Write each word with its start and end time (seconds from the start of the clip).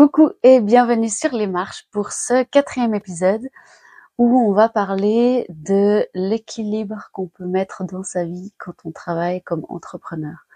Coucou 0.00 0.30
et 0.42 0.60
bienvenue 0.60 1.10
sur 1.10 1.34
les 1.34 1.46
marches 1.46 1.86
pour 1.90 2.10
ce 2.10 2.42
quatrième 2.44 2.94
épisode 2.94 3.46
où 4.16 4.48
on 4.48 4.54
va 4.54 4.70
parler 4.70 5.44
de 5.50 6.06
l'équilibre 6.14 7.10
qu'on 7.12 7.26
peut 7.26 7.44
mettre 7.44 7.84
dans 7.84 8.02
sa 8.02 8.24
vie 8.24 8.54
quand 8.56 8.72
on 8.86 8.92
travaille 8.92 9.42
comme 9.42 9.66
entrepreneur. 9.68 10.46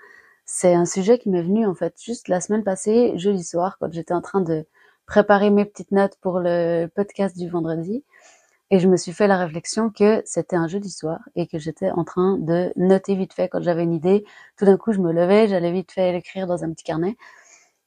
C'est 0.47 0.73
un 0.73 0.87
sujet 0.87 1.19
qui 1.19 1.29
m'est 1.29 1.43
venu 1.43 1.67
en 1.67 1.75
fait 1.75 1.95
juste 2.03 2.29
la 2.29 2.41
semaine 2.41 2.65
passée, 2.65 3.13
jeudi 3.19 3.45
soir, 3.45 3.77
quand 3.79 3.93
j'étais 3.93 4.15
en 4.15 4.23
train 4.23 4.41
de 4.41 4.65
préparer 5.05 5.51
mes 5.51 5.67
petites 5.67 5.93
notes 5.93 6.17
pour 6.23 6.41
le 6.41 6.87
podcast 6.87 7.37
du 7.37 7.51
vendredi. 7.51 8.03
Et 8.71 8.79
je 8.79 8.89
me 8.89 8.97
suis 8.97 9.13
fait 9.13 9.27
la 9.27 9.37
réflexion 9.37 9.91
que 9.91 10.23
c'était 10.25 10.57
un 10.57 10.69
jeudi 10.69 10.89
soir 10.89 11.19
et 11.37 11.47
que 11.47 11.59
j'étais 11.59 11.91
en 11.91 12.05
train 12.05 12.39
de 12.39 12.73
noter 12.77 13.15
vite 13.15 13.35
fait 13.35 13.51
quand 13.51 13.63
j'avais 13.63 13.83
une 13.83 13.93
idée. 13.93 14.25
Tout 14.57 14.65
d'un 14.65 14.79
coup, 14.79 14.95
je 14.95 15.01
me 15.01 15.13
levais, 15.13 15.49
j'allais 15.49 15.71
vite 15.71 15.93
fait 15.93 16.13
l'écrire 16.13 16.47
dans 16.47 16.65
un 16.65 16.73
petit 16.73 16.85
carnet. 16.85 17.19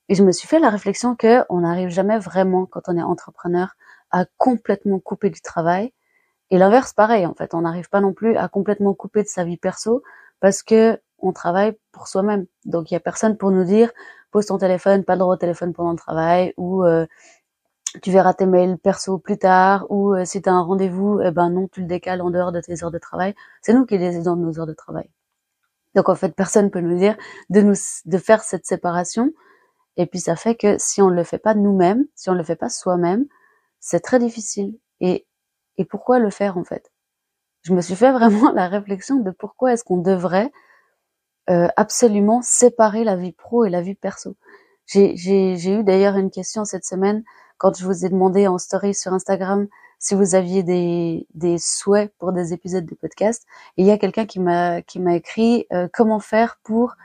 Et 0.10 0.16
je 0.16 0.24
me 0.24 0.32
suis 0.32 0.48
fait 0.48 0.60
la 0.60 0.70
réflexion 0.70 1.16
que 1.16 1.44
on 1.50 1.62
n'arrive 1.62 1.90
jamais 1.90 2.18
vraiment, 2.20 2.66
quand 2.66 2.84
on 2.88 2.98
est 2.98 3.02
entrepreneur, 3.02 3.76
à 4.12 4.26
complètement 4.38 5.00
couper 5.00 5.30
du 5.30 5.42
travail. 5.42 5.94
Et 6.50 6.58
l'inverse, 6.58 6.94
pareil, 6.94 7.26
en 7.26 7.34
fait. 7.34 7.54
On 7.54 7.62
n'arrive 7.62 7.90
pas 7.90 8.00
non 8.02 8.14
plus 8.14 8.38
à 8.38 8.48
complètement 8.48 8.94
couper 8.94 9.24
de 9.24 9.28
sa 9.28 9.44
vie 9.44 9.58
perso 9.58 10.04
parce 10.40 10.64
que 10.64 11.00
on 11.20 11.34
travaille 11.34 11.78
pour 11.92 12.08
soi-même. 12.08 12.46
Donc, 12.66 12.92
il 12.92 12.94
y 12.94 12.98
a 12.98 13.00
personne 13.00 13.38
pour 13.38 13.52
nous 13.52 13.64
dire, 13.64 13.92
pose 14.32 14.46
ton 14.46 14.58
téléphone, 14.58 15.04
pas 15.04 15.14
le 15.14 15.20
droit 15.20 15.34
au 15.34 15.38
téléphone 15.38 15.74
pendant 15.74 15.92
le 15.92 15.98
travail, 15.98 16.54
ou 16.58 16.84
euh, 16.86 17.06
tu 18.02 18.12
verras 18.12 18.34
tes 18.34 18.46
mails 18.46 18.78
perso 18.78 19.18
plus 19.18 19.38
tard, 19.38 19.88
ou 19.90 20.14
euh, 20.14 20.26
si 20.26 20.42
tu 20.42 20.50
as 20.50 20.54
un 20.54 20.62
rendez-vous, 20.62 21.20
eh 21.22 21.32
ben 21.32 21.50
non, 21.50 21.68
tu 21.68 21.82
le 21.82 21.88
décales 21.88 22.22
en 22.22 22.30
dehors 22.30 22.52
de 22.52 22.62
tes 22.62 22.84
heures 22.84 22.92
de 22.92 23.00
travail. 23.00 23.34
C'est 23.62 23.74
nous 23.74 23.86
qui 23.86 23.98
décidons 23.98 24.36
de 24.36 24.42
nos 24.42 24.60
heures 24.60 24.68
de 24.68 24.74
travail. 24.74 25.10
Donc, 25.96 26.10
en 26.10 26.16
fait, 26.16 26.36
personne 26.36 26.70
peut 26.70 26.82
nous 26.82 26.98
dire 26.98 27.18
de 27.50 27.62
nous, 27.62 27.74
de 28.06 28.18
faire 28.20 28.44
cette 28.44 28.66
séparation 28.66 29.34
et 29.98 30.06
puis 30.06 30.20
ça 30.20 30.36
fait 30.36 30.56
que 30.56 30.78
si 30.78 31.02
on 31.02 31.10
ne 31.10 31.16
le 31.16 31.24
fait 31.24 31.40
pas 31.40 31.56
nous-mêmes, 31.56 32.06
si 32.16 32.30
on 32.30 32.34
ne 32.34 32.38
le 32.38 32.44
fait 32.44 32.56
pas 32.56 32.70
soi-même, 32.70 33.26
c'est 33.80 34.00
très 34.00 34.20
difficile. 34.20 34.78
Et, 35.02 35.28
et 35.78 35.86
pourquoi 35.86 36.20
le 36.20 36.30
faire 36.30 36.58
en 36.58 36.64
fait? 36.64 36.92
Je 37.64 37.74
me 37.74 37.82
suis 37.82 37.96
fait 37.96 38.12
vraiment 38.14 38.52
la 38.54 38.68
réflexion 38.68 39.18
de 39.18 39.32
pourquoi 39.32 39.74
est-ce 39.74 39.84
qu'on 39.84 39.98
devrait 39.98 40.52
euh, 41.50 41.68
absolument 41.78 42.42
séparer 42.42 43.04
la 43.04 43.16
vie 43.16 43.32
pro 43.32 43.66
et 43.66 43.70
la 43.70 43.82
vie 43.82 43.96
perso. 43.96 44.36
J'ai 44.86 45.70
eu 45.70 45.84
d'ailleurs 45.84 46.16
une 46.16 46.32
question 46.32 46.64
cette 46.64 46.86
semaine 46.86 47.24
quand 47.58 47.78
je 47.78 47.86
vous 47.86 48.06
ai 48.06 48.10
demandé 48.10 48.48
en 48.48 48.58
story 48.58 48.94
sur 48.94 49.14
Instagram 49.14 49.68
si 50.00 50.14
vous 50.14 50.36
aviez 50.36 50.64
des, 50.64 51.28
des 51.34 51.58
souhaits 51.58 52.14
pour 52.20 52.32
des 52.32 52.54
épisodes 52.54 52.86
de 52.86 52.96
podcast. 52.96 53.46
Et 53.78 53.82
il 53.82 53.88
y 53.88 53.92
a 53.92 53.98
quelqu'un 53.98 54.26
qui 54.26 54.40
m'a 54.40 54.82
qui 54.84 55.00
m'a 55.00 55.16
écrit 55.16 55.66
euh, 55.74 55.88
comment 55.92 56.20
faire 56.20 56.60
pour 56.64 56.96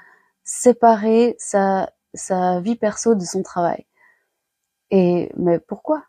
séparer 0.45 1.37
sa 1.39 1.91
sa 2.15 2.61
vie 2.61 2.77
perso 2.77 3.15
de 3.15 3.25
son 3.25 3.43
travail. 3.43 3.87
Et 4.91 5.33
mais 5.37 5.59
pourquoi? 5.59 6.05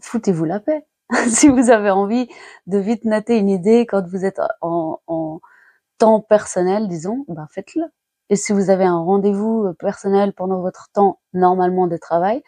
Foutez-vous 0.00 0.44
la 0.44 0.60
paix. 0.60 0.86
si 1.28 1.48
vous 1.48 1.70
avez 1.70 1.90
envie 1.90 2.28
de 2.66 2.78
vite 2.78 3.04
noter 3.04 3.38
une 3.38 3.48
idée 3.48 3.86
quand 3.86 4.06
vous 4.06 4.24
êtes 4.24 4.40
en, 4.60 5.00
en 5.06 5.40
temps 5.98 6.20
personnel, 6.20 6.88
disons, 6.88 7.24
ben 7.28 7.46
faites-le. 7.50 7.84
Et 8.30 8.36
si 8.36 8.52
vous 8.52 8.70
avez 8.70 8.84
un 8.84 8.98
rendez-vous 8.98 9.72
personnel 9.78 10.32
pendant 10.34 10.60
votre 10.60 10.88
temps 10.92 11.20
normalement 11.32 11.86
de 11.86 11.96
travail, 11.96 12.42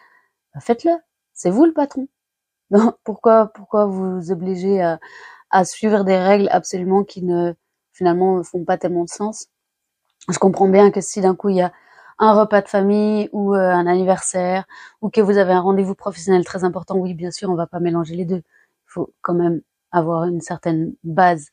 ben 0.53 0.61
faites-le. 0.61 0.93
C'est 1.33 1.49
vous 1.49 1.65
le 1.65 1.73
patron. 1.73 2.07
pourquoi, 3.03 3.47
pourquoi 3.53 3.85
vous 3.85 4.31
obligez 4.31 4.81
à, 4.81 4.99
à 5.51 5.65
suivre 5.65 6.03
des 6.03 6.17
règles 6.17 6.49
absolument 6.51 7.03
qui 7.03 7.23
ne 7.23 7.53
finalement 7.93 8.43
font 8.43 8.63
pas 8.65 8.77
tellement 8.77 9.03
de 9.05 9.09
sens? 9.09 9.47
Je 10.29 10.37
comprends 10.39 10.69
bien 10.69 10.91
que 10.91 11.01
si 11.01 11.21
d'un 11.21 11.35
coup 11.35 11.49
il 11.49 11.57
y 11.57 11.61
a 11.61 11.73
un 12.21 12.33
repas 12.33 12.61
de 12.61 12.69
famille 12.69 13.29
ou 13.33 13.55
euh, 13.55 13.59
un 13.59 13.87
anniversaire 13.87 14.65
ou 15.01 15.09
que 15.09 15.21
vous 15.21 15.37
avez 15.39 15.53
un 15.53 15.59
rendez-vous 15.59 15.95
professionnel 15.95 16.45
très 16.45 16.63
important, 16.63 16.95
oui, 16.95 17.15
bien 17.15 17.31
sûr, 17.31 17.49
on 17.49 17.55
va 17.55 17.67
pas 17.67 17.79
mélanger 17.79 18.15
les 18.15 18.25
deux. 18.25 18.43
Il 18.43 18.87
faut 18.87 19.13
quand 19.21 19.33
même 19.33 19.61
avoir 19.91 20.25
une 20.25 20.39
certaine 20.39 20.93
base. 21.03 21.47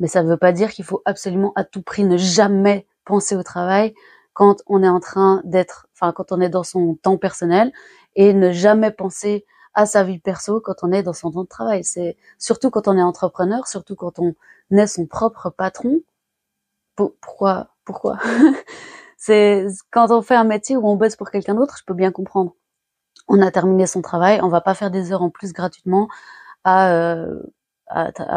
Mais 0.00 0.08
ça 0.08 0.22
ne 0.22 0.28
veut 0.28 0.38
pas 0.38 0.52
dire 0.52 0.70
qu'il 0.70 0.84
faut 0.86 1.02
absolument 1.04 1.52
à 1.56 1.64
tout 1.64 1.82
prix 1.82 2.04
ne 2.04 2.16
jamais 2.16 2.86
penser 3.04 3.36
au 3.36 3.42
travail 3.42 3.94
quand 4.32 4.62
on 4.66 4.82
est 4.82 4.88
en 4.88 5.00
train 5.00 5.42
d'être, 5.44 5.88
enfin, 5.94 6.12
quand 6.12 6.32
on 6.32 6.40
est 6.40 6.48
dans 6.48 6.64
son 6.64 6.94
temps 6.96 7.18
personnel 7.18 7.72
et 8.16 8.32
ne 8.32 8.50
jamais 8.52 8.90
penser 8.90 9.44
à 9.74 9.84
sa 9.86 10.04
vie 10.04 10.18
perso 10.20 10.60
quand 10.60 10.76
on 10.82 10.92
est 10.92 11.02
dans 11.02 11.12
son 11.12 11.32
temps 11.32 11.42
de 11.42 11.48
travail. 11.48 11.84
C'est 11.84 12.16
surtout 12.38 12.70
quand 12.70 12.88
on 12.88 12.96
est 12.96 13.02
entrepreneur, 13.02 13.66
surtout 13.66 13.94
quand 13.96 14.18
on 14.18 14.34
est 14.70 14.86
son 14.86 15.06
propre 15.06 15.50
patron. 15.50 16.00
Pourquoi, 16.96 17.68
pourquoi? 17.84 18.18
C'est 19.18 19.66
quand 19.90 20.12
on 20.12 20.22
fait 20.22 20.36
un 20.36 20.44
métier 20.44 20.76
où 20.76 20.88
on 20.88 20.96
bosse 20.96 21.16
pour 21.16 21.30
quelqu'un 21.30 21.54
d'autre, 21.54 21.76
je 21.78 21.84
peux 21.84 21.94
bien 21.94 22.12
comprendre. 22.12 22.54
On 23.28 23.42
a 23.42 23.50
terminé 23.50 23.86
son 23.86 24.00
travail, 24.02 24.40
on 24.42 24.48
va 24.48 24.60
pas 24.60 24.74
faire 24.74 24.90
des 24.92 25.12
heures 25.12 25.22
en 25.22 25.30
plus 25.30 25.52
gratuitement 25.52 26.08
à, 26.64 26.92
euh, 26.92 27.42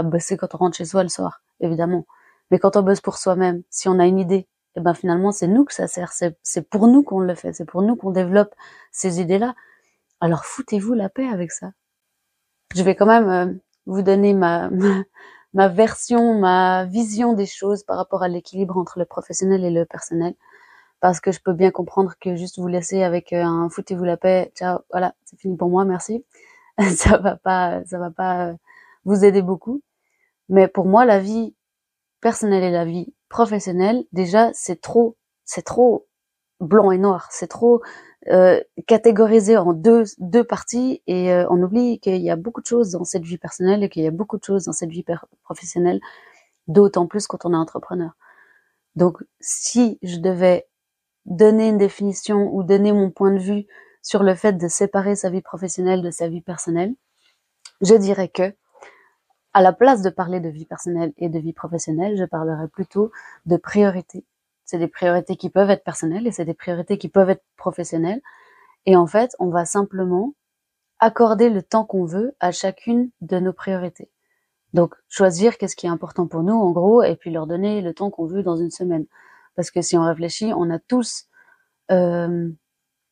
bosser 0.04 0.38
quand 0.38 0.56
on 0.56 0.58
rentre 0.58 0.78
chez 0.78 0.86
soi 0.86 1.04
le 1.04 1.10
soir, 1.10 1.44
évidemment. 1.62 2.08
Mais 2.52 2.60
quand 2.60 2.78
on 2.78 2.82
bosse 2.84 3.02
pour 3.02 3.18
soi-même, 3.18 3.64
si 3.70 3.90
on 3.90 4.00
a 4.00 4.08
une 4.08 4.20
idée, 4.20 4.48
et 4.76 4.80
eh 4.80 4.82
ben 4.82 4.94
finalement 4.94 5.32
c'est 5.32 5.48
nous 5.48 5.66
que 5.66 5.74
ça 5.74 5.88
sert, 5.88 6.14
c'est 6.14 6.70
pour 6.70 6.88
nous 6.88 7.04
qu'on 7.04 7.20
le 7.20 7.36
fait, 7.36 7.54
c'est 7.54 7.66
pour 7.66 7.82
nous 7.84 7.96
qu'on 7.96 8.12
développe 8.12 8.56
ces 8.92 9.22
idées-là. 9.22 9.56
Alors 10.22 10.46
foutez-vous 10.46 10.94
la 10.94 11.10
paix 11.10 11.28
avec 11.28 11.52
ça. 11.52 11.72
Je 12.76 12.84
vais 12.84 12.96
quand 12.96 13.06
même 13.06 13.30
euh, 13.30 13.54
vous 13.86 14.02
donner 14.02 14.34
ma, 14.34 14.70
ma 15.54 15.68
version, 15.68 16.40
ma 16.40 16.86
vision 16.86 17.34
des 17.34 17.46
choses 17.46 17.84
par 17.84 17.98
rapport 17.98 18.24
à 18.24 18.30
l'équilibre 18.30 18.78
entre 18.78 19.00
le 19.00 19.06
professionnel 19.06 19.66
et 19.66 19.72
le 19.72 19.86
personnel 19.86 20.36
parce 21.02 21.20
que 21.20 21.32
je 21.32 21.42
peux 21.42 21.54
bien 21.54 21.72
comprendre 21.72 22.14
que 22.22 22.36
juste 22.36 22.60
vous 22.60 22.68
laisser 22.68 23.04
avec 23.04 23.34
euh, 23.34 23.44
un 23.44 23.70
foutez-vous 23.70 24.04
la 24.06 24.18
paix, 24.18 24.52
ciao, 24.56 24.80
voilà, 24.92 25.16
c'est 25.26 25.40
fini 25.40 25.58
pour 25.58 25.70
moi, 25.70 25.86
merci. 25.86 26.24
ça 26.96 27.18
va 27.18 27.36
pas, 27.36 27.84
ça 27.86 28.00
va 28.00 28.12
pas 28.12 28.48
euh, 28.50 28.54
vous 29.06 29.26
aider 29.26 29.42
beaucoup. 29.42 29.82
Mais 30.50 30.68
pour 30.68 30.86
moi, 30.86 31.06
la 31.06 31.20
vie 31.20 31.56
personnelle 32.22 32.64
et 32.64 32.72
la 32.72 32.86
vie 32.86 33.14
professionnelle, 33.30 34.06
déjà, 34.14 34.52
c'est 34.54 34.82
trop, 34.82 35.18
c'est 35.46 35.64
trop 35.64 36.08
blanc 36.60 36.92
et 36.92 36.98
noir, 36.98 37.28
c'est 37.32 37.48
trop 37.48 37.82
euh, 38.30 38.62
catégorisé 38.88 39.58
en 39.58 39.74
deux 39.74 40.04
deux 40.20 40.44
parties 40.44 41.02
et 41.08 41.34
euh, 41.34 41.48
on 41.50 41.62
oublie 41.64 42.00
qu'il 42.00 42.22
y 42.22 42.30
a 42.30 42.36
beaucoup 42.36 42.62
de 42.62 42.68
choses 42.68 42.92
dans 42.92 43.04
cette 43.04 43.24
vie 43.24 43.40
personnelle 43.40 43.84
et 43.84 43.90
qu'il 43.90 44.04
y 44.04 44.08
a 44.08 44.12
beaucoup 44.12 44.38
de 44.38 44.44
choses 44.44 44.66
dans 44.66 44.74
cette 44.74 44.92
vie 44.92 45.04
professionnelle, 45.44 46.00
d'autant 46.68 47.08
plus 47.08 47.26
quand 47.28 47.46
on 47.46 47.54
est 47.54 47.58
entrepreneur. 47.58 48.12
Donc, 48.96 49.24
si 49.40 49.98
je 50.04 50.18
devais 50.18 50.68
donner 51.26 51.70
une 51.70 51.78
définition 51.78 52.54
ou 52.54 52.64
donner 52.64 52.92
mon 52.92 53.12
point 53.12 53.32
de 53.32 53.40
vue 53.40 53.66
sur 54.02 54.24
le 54.24 54.36
fait 54.36 54.54
de 54.54 54.68
séparer 54.68 55.16
sa 55.16 55.30
vie 55.30 55.42
professionnelle 55.42 56.02
de 56.02 56.12
sa 56.12 56.28
vie 56.28 56.42
personnelle, 56.42 56.96
je 57.82 57.96
dirais 57.96 58.30
que, 58.30 58.54
à 59.54 59.62
la 59.62 59.74
place 59.74 60.02
de 60.02 60.10
parler 60.10 60.40
de 60.40 60.50
vie 60.50 60.66
personnelle 60.66 61.14
et 61.18 61.30
de 61.30 61.40
vie 61.40 61.54
professionnelle, 61.54 62.18
je 62.18 62.24
parlerai 62.24 62.68
plutôt 62.68 63.12
de 63.46 63.58
priorités. 63.58 64.26
C'est 64.66 64.80
des 64.80 64.88
priorités 64.88 65.36
qui 65.36 65.50
peuvent 65.50 65.70
être 65.70 65.84
personnelles 65.84 66.26
et 66.26 66.32
c'est 66.32 66.46
des 66.46 66.54
priorités 66.54 66.98
qui 66.98 67.10
peuvent 67.10 67.30
être 67.30 67.44
professionnelles. 67.58 68.22
Et 68.86 68.96
en 68.96 69.08
fait, 69.08 69.36
on 69.40 69.50
va 69.50 69.66
simplement 69.66 70.34
accorder 71.00 71.50
le 71.50 71.62
temps 71.62 71.84
qu'on 71.84 72.06
veut 72.06 72.36
à 72.40 72.52
chacune 72.52 73.10
de 73.22 73.40
nos 73.40 73.54
priorités. 73.54 74.10
Donc, 74.74 74.96
choisir 75.10 75.58
qu'est-ce 75.58 75.76
qui 75.76 75.88
est 75.88 75.90
important 75.90 76.28
pour 76.28 76.44
nous, 76.44 76.54
en 76.54 76.72
gros, 76.72 77.04
et 77.04 77.16
puis 77.16 77.32
leur 77.32 77.48
donner 77.48 77.82
le 77.82 77.94
temps 77.94 78.10
qu'on 78.10 78.26
veut 78.26 78.44
dans 78.44 78.56
une 78.56 78.72
semaine. 78.72 79.06
Parce 79.62 79.70
que 79.70 79.84
si 79.84 79.96
on 79.96 80.04
réfléchit, 80.04 80.54
on 80.56 80.72
a 80.72 80.80
tous 80.80 81.28
euh, 81.92 82.50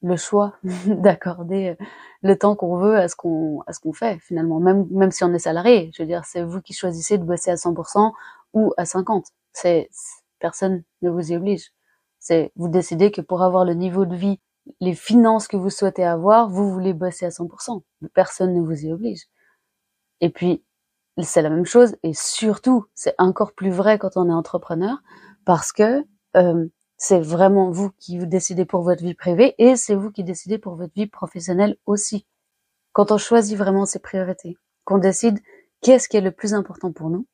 le 0.01 0.15
choix 0.15 0.55
d'accorder 0.87 1.77
le 2.23 2.35
temps 2.39 2.55
qu'on 2.55 2.75
veut 2.77 2.97
à 2.97 3.07
ce 3.07 3.15
qu'on 3.15 3.61
à 3.67 3.73
ce 3.73 3.79
qu'on 3.79 3.93
fait 3.93 4.17
finalement, 4.17 4.59
même 4.59 4.87
même 4.89 5.11
si 5.11 5.23
on 5.23 5.31
est 5.31 5.37
salarié. 5.37 5.91
Je 5.93 6.01
veux 6.01 6.07
dire, 6.07 6.25
c'est 6.25 6.41
vous 6.41 6.59
qui 6.59 6.73
choisissez 6.73 7.19
de 7.19 7.23
bosser 7.23 7.51
à 7.51 7.53
100% 7.53 8.13
ou 8.53 8.73
à 8.77 8.85
50. 8.85 9.27
C'est 9.53 9.91
personne 10.39 10.81
ne 11.03 11.11
vous 11.11 11.31
y 11.31 11.35
oblige. 11.35 11.69
C'est 12.17 12.51
vous 12.55 12.67
décidez 12.67 13.11
que 13.11 13.21
pour 13.21 13.43
avoir 13.43 13.63
le 13.63 13.75
niveau 13.75 14.07
de 14.07 14.15
vie, 14.15 14.39
les 14.79 14.95
finances 14.95 15.47
que 15.47 15.55
vous 15.55 15.69
souhaitez 15.69 16.03
avoir, 16.03 16.49
vous 16.49 16.71
voulez 16.73 16.93
bosser 16.93 17.27
à 17.27 17.29
100%. 17.29 17.83
Personne 18.15 18.55
ne 18.55 18.61
vous 18.61 18.85
y 18.87 18.91
oblige. 18.91 19.27
Et 20.19 20.31
puis 20.31 20.63
c'est 21.21 21.43
la 21.43 21.51
même 21.51 21.67
chose 21.67 21.95
et 22.01 22.15
surtout 22.15 22.87
c'est 22.95 23.13
encore 23.19 23.53
plus 23.53 23.69
vrai 23.69 23.99
quand 23.99 24.17
on 24.17 24.27
est 24.29 24.33
entrepreneur 24.33 24.97
parce 25.45 25.71
que 25.71 26.03
euh, 26.35 26.67
c'est 26.97 27.19
vraiment 27.19 27.71
vous 27.71 27.91
qui 27.97 28.19
vous 28.19 28.25
décidez 28.25 28.65
pour 28.65 28.81
votre 28.81 29.03
vie 29.03 29.13
privée 29.13 29.55
et 29.57 29.75
c'est 29.75 29.95
vous 29.95 30.11
qui 30.11 30.23
décidez 30.23 30.57
pour 30.57 30.75
votre 30.75 30.93
vie 30.93 31.07
professionnelle 31.07 31.77
aussi. 31.85 32.25
Quand 32.91 33.11
on 33.11 33.17
choisit 33.17 33.57
vraiment 33.57 33.85
ses 33.85 33.99
priorités, 33.99 34.57
qu'on 34.83 34.97
décide 34.97 35.39
qu'est-ce 35.81 36.09
qui 36.09 36.17
est 36.17 36.21
le 36.21 36.31
plus 36.31 36.53
important 36.53 36.91
pour 36.91 37.09
nous 37.09 37.25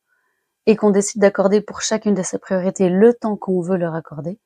et 0.68 0.76
qu'on 0.76 0.92
décide 0.92 1.22
d'accorder 1.22 1.62
pour 1.62 1.82
chacune 1.82 2.14
de 2.14 2.24
ces 2.24 2.38
priorités 2.38 2.90
le 2.90 3.14
temps 3.14 3.38
qu'on 3.38 3.62
veut 3.62 3.78
leur 3.78 3.96
accorder, 3.96 4.40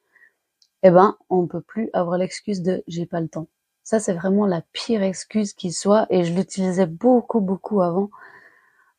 eh 0.84 0.92
ben, 0.92 1.18
on 1.30 1.42
ne 1.42 1.48
peut 1.48 1.62
plus 1.62 1.90
avoir 1.94 2.18
l'excuse 2.18 2.62
de 2.62 2.84
j'ai 2.88 3.06
pas 3.06 3.20
le 3.20 3.28
temps. 3.28 3.48
Ça, 3.84 4.00
c'est 4.00 4.14
vraiment 4.14 4.46
la 4.46 4.62
pire 4.72 5.04
excuse 5.04 5.54
qui 5.54 5.72
soit 5.72 6.06
et 6.10 6.24
je 6.24 6.34
l'utilisais 6.34 6.86
beaucoup, 6.86 7.42
beaucoup 7.42 7.82
avant 7.82 8.10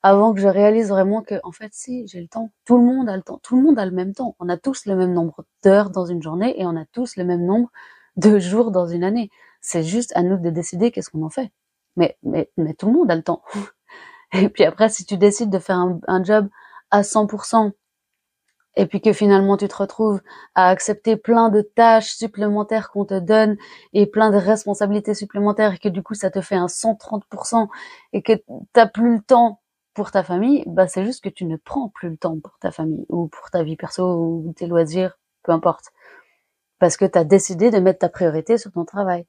avant 0.03 0.33
que 0.35 0.41
je 0.41 0.49
réalise 0.49 0.89
vraiment 0.89 1.23
que, 1.23 1.35
en 1.45 1.53
fait, 1.53 1.71
si, 1.73 2.07
j'ai 2.07 2.21
le 2.21 2.29
temps. 2.29 2.51
Tout 2.65 2.79
le 2.79 2.85
monde 2.85 3.09
a 3.09 3.17
le 3.17 3.23
temps. 3.23 3.39
Tout 3.43 3.57
le 3.57 3.63
monde 3.63 3.79
a 3.79 3.85
le 3.85 3.93
même 3.93 4.15
temps. 4.15 4.37
On 4.39 4.49
a 4.49 4.57
tous 4.57 4.87
le 4.87 4.97
même 4.97 5.13
nombre 5.13 5.45
d'heures 5.63 5.91
dans 5.91 6.07
une 6.07 6.23
journée 6.23 6.61
et 6.61 6.67
on 6.67 6.77
a 6.77 6.85
tous 6.87 7.17
le 7.17 7.25
même 7.25 7.45
nombre 7.45 7.71
de 8.17 8.39
jours 8.39 8.71
dans 8.71 8.87
une 8.87 9.05
année. 9.05 9.31
C'est 9.61 9.83
juste 9.85 10.13
à 10.17 10.23
nous 10.23 10.39
de 10.39 10.51
décider 10.51 10.91
qu'est-ce 10.91 11.11
qu'on 11.11 11.23
en 11.23 11.31
fait. 11.31 11.51
Mais, 11.97 12.17
mais, 12.23 12.51
mais 12.57 12.75
tout 12.75 12.87
le 12.87 12.93
monde 12.93 13.11
a 13.11 13.17
le 13.17 13.23
temps. 13.23 13.43
Et 14.33 14.49
puis 14.49 14.65
après, 14.65 14.89
si 14.89 15.05
tu 15.05 15.17
décides 15.19 15.51
de 15.51 15.59
faire 15.59 15.77
un, 15.77 16.01
un 16.07 16.23
job 16.25 16.49
à 16.91 17.03
100%, 17.03 17.73
et 18.77 18.87
puis 18.87 19.01
que 19.01 19.13
finalement 19.13 19.57
tu 19.57 19.69
te 19.69 19.77
retrouves 19.77 20.21
à 20.55 20.69
accepter 20.69 21.17
plein 21.17 21.49
de 21.49 21.61
tâches 21.61 22.15
supplémentaires 22.15 22.91
qu'on 22.91 23.05
te 23.05 23.19
donne 23.19 23.57
et 23.93 24.07
plein 24.07 24.31
de 24.31 24.37
responsabilités 24.37 25.15
supplémentaires 25.15 25.75
et 25.75 25.79
que 25.79 25.89
du 25.89 26.03
coup 26.03 26.15
ça 26.15 26.31
te 26.31 26.41
fait 26.41 26.55
un 26.57 26.67
130% 26.67 27.69
et 28.13 28.23
que 28.23 28.33
t'as 28.73 28.87
plus 28.87 29.17
le 29.17 29.23
temps 29.23 29.61
pour 29.95 30.11
ta 30.11 30.23
famille, 30.23 30.65
bah 30.67 30.87
c'est 30.89 31.05
juste 31.05 31.23
que 31.23 31.29
tu 31.29 31.45
ne 31.45 31.57
prends 31.57 31.89
plus 31.89 32.11
le 32.11 32.17
temps 32.17 32.39
pour 32.39 32.59
ta 32.61 32.71
famille 32.71 33.05
ou 33.09 33.29
pour 33.29 33.51
ta 33.51 33.63
vie 33.63 33.77
perso 33.77 34.05
ou 34.05 34.53
tes 34.57 34.67
loisirs, 34.67 35.19
peu 35.43 35.53
importe. 35.53 35.87
Parce 36.79 36.97
que 36.97 37.05
tu 37.05 37.19
as 37.19 37.25
décidé 37.25 37.71
de 37.71 37.79
mettre 37.79 38.01
ta 38.01 38.09
priorité 38.09 38.59
sur 38.59 38.73
ton 38.73 38.85
travail. 38.85 39.27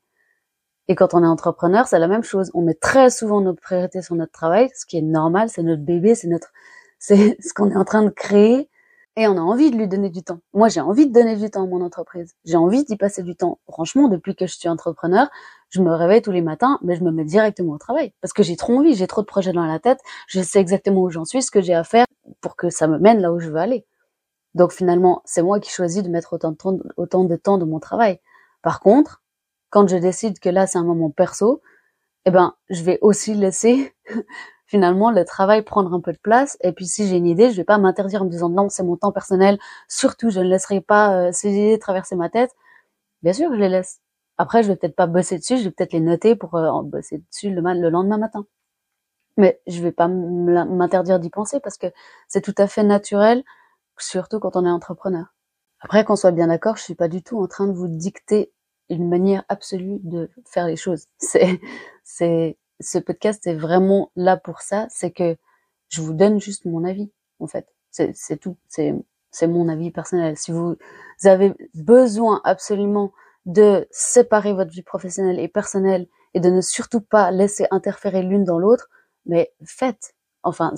Et 0.87 0.95
quand 0.95 1.13
on 1.13 1.23
est 1.23 1.27
entrepreneur, 1.27 1.87
c'est 1.87 1.99
la 1.99 2.07
même 2.07 2.23
chose. 2.23 2.51
On 2.53 2.61
met 2.61 2.73
très 2.73 3.09
souvent 3.09 3.41
notre 3.41 3.61
priorité 3.61 4.01
sur 4.01 4.15
notre 4.15 4.31
travail, 4.31 4.69
ce 4.75 4.85
qui 4.85 4.97
est 4.97 5.01
normal, 5.01 5.49
c'est 5.49 5.63
notre 5.63 5.83
bébé, 5.83 6.15
c'est 6.15 6.27
notre, 6.27 6.51
c'est 6.99 7.37
ce 7.41 7.53
qu'on 7.53 7.71
est 7.71 7.77
en 7.77 7.85
train 7.85 8.03
de 8.03 8.09
créer 8.09 8.69
et 9.17 9.27
on 9.27 9.37
a 9.37 9.41
envie 9.41 9.71
de 9.71 9.77
lui 9.77 9.87
donner 9.87 10.09
du 10.09 10.23
temps. 10.23 10.39
Moi, 10.53 10.69
j'ai 10.69 10.79
envie 10.79 11.07
de 11.07 11.13
donner 11.13 11.35
du 11.35 11.49
temps 11.49 11.63
à 11.63 11.67
mon 11.67 11.81
entreprise. 11.81 12.33
J'ai 12.45 12.55
envie 12.55 12.85
d'y 12.85 12.95
passer 12.95 13.23
du 13.23 13.35
temps. 13.35 13.59
Franchement, 13.69 14.07
depuis 14.07 14.35
que 14.35 14.47
je 14.47 14.55
suis 14.55 14.69
entrepreneur, 14.69 15.29
je 15.71 15.81
me 15.81 15.93
réveille 15.93 16.21
tous 16.21 16.31
les 16.31 16.41
matins, 16.41 16.77
mais 16.83 16.95
je 16.95 17.03
me 17.03 17.11
mets 17.11 17.23
directement 17.23 17.73
au 17.73 17.77
travail 17.77 18.13
parce 18.21 18.33
que 18.33 18.43
j'ai 18.43 18.57
trop 18.57 18.77
envie, 18.77 18.93
j'ai 18.93 19.07
trop 19.07 19.21
de 19.21 19.25
projets 19.25 19.53
dans 19.53 19.65
la 19.65 19.79
tête. 19.79 19.99
Je 20.27 20.41
sais 20.41 20.59
exactement 20.59 21.01
où 21.01 21.09
j'en 21.09 21.25
suis, 21.25 21.41
ce 21.41 21.49
que 21.49 21.61
j'ai 21.61 21.73
à 21.73 21.83
faire 21.83 22.05
pour 22.41 22.55
que 22.55 22.69
ça 22.69 22.87
me 22.87 22.99
mène 22.99 23.21
là 23.21 23.31
où 23.33 23.39
je 23.39 23.49
veux 23.49 23.57
aller. 23.57 23.85
Donc 24.53 24.73
finalement, 24.73 25.21
c'est 25.25 25.41
moi 25.41 25.59
qui 25.61 25.71
choisis 25.71 26.03
de 26.03 26.09
mettre 26.09 26.33
autant 26.33 26.51
de 26.51 26.57
temps, 26.57 26.77
autant 26.97 27.23
de 27.23 27.35
temps 27.37 27.57
dans 27.57 27.65
mon 27.65 27.79
travail. 27.79 28.19
Par 28.61 28.81
contre, 28.81 29.21
quand 29.69 29.87
je 29.87 29.95
décide 29.97 30.39
que 30.39 30.49
là 30.49 30.67
c'est 30.67 30.77
un 30.77 30.83
moment 30.83 31.09
perso, 31.09 31.61
eh 32.25 32.31
ben, 32.31 32.55
je 32.69 32.83
vais 32.83 32.99
aussi 33.01 33.33
laisser 33.33 33.93
finalement 34.67 35.11
le 35.11 35.25
travail 35.25 35.63
prendre 35.63 35.93
un 35.93 36.01
peu 36.01 36.11
de 36.13 36.19
place. 36.19 36.57
Et 36.61 36.73
puis 36.73 36.85
si 36.85 37.07
j'ai 37.07 37.17
une 37.17 37.27
idée, 37.27 37.51
je 37.51 37.57
vais 37.57 37.63
pas 37.63 37.77
m'interdire 37.77 38.23
en 38.23 38.25
me 38.25 38.29
disant 38.29 38.49
non, 38.49 38.69
c'est 38.69 38.83
mon 38.83 38.97
temps 38.97 39.13
personnel. 39.13 39.57
Surtout, 39.87 40.29
je 40.31 40.41
ne 40.41 40.47
laisserai 40.49 40.81
pas 40.81 41.15
euh, 41.15 41.31
ces 41.31 41.49
idées 41.51 41.79
traverser 41.79 42.15
ma 42.15 42.29
tête. 42.29 42.51
Bien 43.23 43.33
sûr, 43.33 43.49
je 43.53 43.59
les 43.59 43.69
laisse. 43.69 44.00
Après, 44.41 44.63
je 44.63 44.69
vais 44.69 44.75
peut-être 44.75 44.95
pas 44.95 45.05
bosser 45.05 45.37
dessus, 45.37 45.57
je 45.59 45.65
vais 45.65 45.69
peut-être 45.69 45.93
les 45.93 45.99
noter 45.99 46.35
pour 46.35 46.55
euh, 46.55 46.81
bosser 46.81 47.19
dessus 47.19 47.51
le, 47.51 47.61
le 47.61 47.89
lendemain 47.91 48.17
matin. 48.17 48.47
Mais 49.37 49.61
je 49.67 49.83
vais 49.83 49.91
pas 49.91 50.07
m'interdire 50.07 51.19
d'y 51.19 51.29
penser 51.29 51.59
parce 51.59 51.77
que 51.77 51.85
c'est 52.27 52.41
tout 52.41 52.55
à 52.57 52.65
fait 52.65 52.81
naturel, 52.83 53.43
surtout 53.99 54.39
quand 54.39 54.55
on 54.55 54.65
est 54.65 54.69
entrepreneur. 54.69 55.27
Après, 55.79 56.03
qu'on 56.05 56.15
soit 56.15 56.31
bien 56.31 56.47
d'accord, 56.47 56.75
je 56.75 56.81
suis 56.81 56.95
pas 56.95 57.07
du 57.07 57.21
tout 57.21 57.39
en 57.39 57.47
train 57.47 57.67
de 57.67 57.73
vous 57.73 57.87
dicter 57.87 58.51
une 58.89 59.07
manière 59.07 59.43
absolue 59.47 59.99
de 60.01 60.31
faire 60.45 60.65
les 60.65 60.75
choses. 60.75 61.05
C'est, 61.19 61.61
c'est, 62.03 62.57
ce 62.79 62.97
podcast 62.97 63.45
est 63.45 63.53
vraiment 63.55 64.11
là 64.15 64.37
pour 64.37 64.61
ça, 64.61 64.87
c'est 64.89 65.11
que 65.11 65.37
je 65.89 66.01
vous 66.01 66.13
donne 66.13 66.41
juste 66.41 66.65
mon 66.65 66.83
avis, 66.83 67.11
en 67.39 67.45
fait. 67.45 67.67
C'est 67.91 68.37
tout. 68.37 68.57
C'est 68.67 68.95
c'est 69.31 69.47
mon 69.47 69.69
avis 69.69 69.91
personnel. 69.91 70.35
Si 70.35 70.51
vous 70.51 70.77
avez 71.23 71.53
besoin 71.73 72.41
absolument 72.43 73.13
de 73.45 73.87
séparer 73.91 74.53
votre 74.53 74.71
vie 74.71 74.83
professionnelle 74.83 75.39
et 75.39 75.47
personnelle 75.47 76.07
et 76.33 76.39
de 76.39 76.49
ne 76.49 76.61
surtout 76.61 77.01
pas 77.01 77.31
laisser 77.31 77.67
interférer 77.71 78.21
l'une 78.21 78.43
dans 78.43 78.59
l'autre, 78.59 78.89
mais 79.25 79.51
faites. 79.65 80.13
Enfin, 80.43 80.73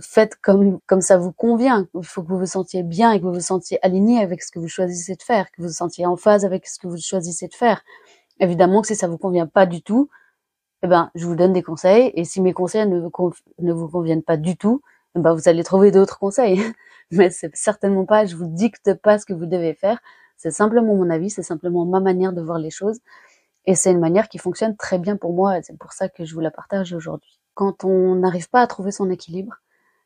faites 0.00 0.36
comme 0.42 0.80
comme 0.86 1.00
ça 1.00 1.18
vous 1.18 1.32
convient. 1.32 1.86
Il 1.94 2.04
faut 2.04 2.22
que 2.22 2.28
vous 2.28 2.38
vous 2.38 2.46
sentiez 2.46 2.82
bien 2.82 3.12
et 3.12 3.20
que 3.20 3.24
vous 3.24 3.34
vous 3.34 3.40
sentiez 3.40 3.78
aligné 3.84 4.20
avec 4.20 4.42
ce 4.42 4.50
que 4.50 4.58
vous 4.58 4.68
choisissez 4.68 5.14
de 5.14 5.22
faire, 5.22 5.50
que 5.52 5.62
vous 5.62 5.68
vous 5.68 5.74
sentiez 5.74 6.04
en 6.06 6.16
phase 6.16 6.44
avec 6.44 6.66
ce 6.66 6.78
que 6.80 6.88
vous 6.88 6.98
choisissez 6.98 7.46
de 7.48 7.54
faire. 7.54 7.82
Évidemment 8.40 8.80
que 8.82 8.88
si 8.88 8.96
ça 8.96 9.06
vous 9.08 9.18
convient 9.18 9.46
pas 9.46 9.66
du 9.66 9.82
tout, 9.82 10.10
eh 10.82 10.86
ben, 10.88 11.10
je 11.14 11.26
vous 11.26 11.36
donne 11.36 11.52
des 11.52 11.62
conseils. 11.62 12.12
Et 12.14 12.24
si 12.24 12.42
mes 12.42 12.52
conseils 12.52 12.86
ne 12.88 13.00
vous, 13.00 13.10
ne 13.58 13.72
vous 13.72 13.88
conviennent 13.88 14.22
pas 14.22 14.36
du 14.36 14.56
tout, 14.56 14.82
eh 15.16 15.20
ben, 15.20 15.34
vous 15.34 15.48
allez 15.48 15.64
trouver 15.64 15.90
d'autres 15.90 16.18
conseils. 16.18 16.60
Mais 17.10 17.30
c'est 17.30 17.54
certainement 17.56 18.04
pas, 18.06 18.26
je 18.26 18.36
vous 18.36 18.46
dicte 18.46 18.94
pas 18.94 19.18
ce 19.18 19.26
que 19.26 19.32
vous 19.34 19.46
devez 19.46 19.74
faire. 19.74 19.98
C'est 20.44 20.50
simplement 20.50 20.94
mon 20.94 21.08
avis, 21.08 21.30
c'est 21.30 21.42
simplement 21.42 21.86
ma 21.86 22.00
manière 22.00 22.34
de 22.34 22.42
voir 22.42 22.58
les 22.58 22.68
choses. 22.68 23.00
Et 23.64 23.74
c'est 23.74 23.90
une 23.90 23.98
manière 23.98 24.28
qui 24.28 24.36
fonctionne 24.36 24.76
très 24.76 24.98
bien 24.98 25.16
pour 25.16 25.32
moi. 25.32 25.62
C'est 25.62 25.78
pour 25.78 25.94
ça 25.94 26.10
que 26.10 26.26
je 26.26 26.34
vous 26.34 26.40
la 26.40 26.50
partage 26.50 26.92
aujourd'hui. 26.92 27.40
Quand 27.54 27.82
on 27.82 28.16
n'arrive 28.16 28.50
pas 28.50 28.60
à 28.60 28.66
trouver 28.66 28.90
son 28.90 29.08
équilibre, 29.08 29.54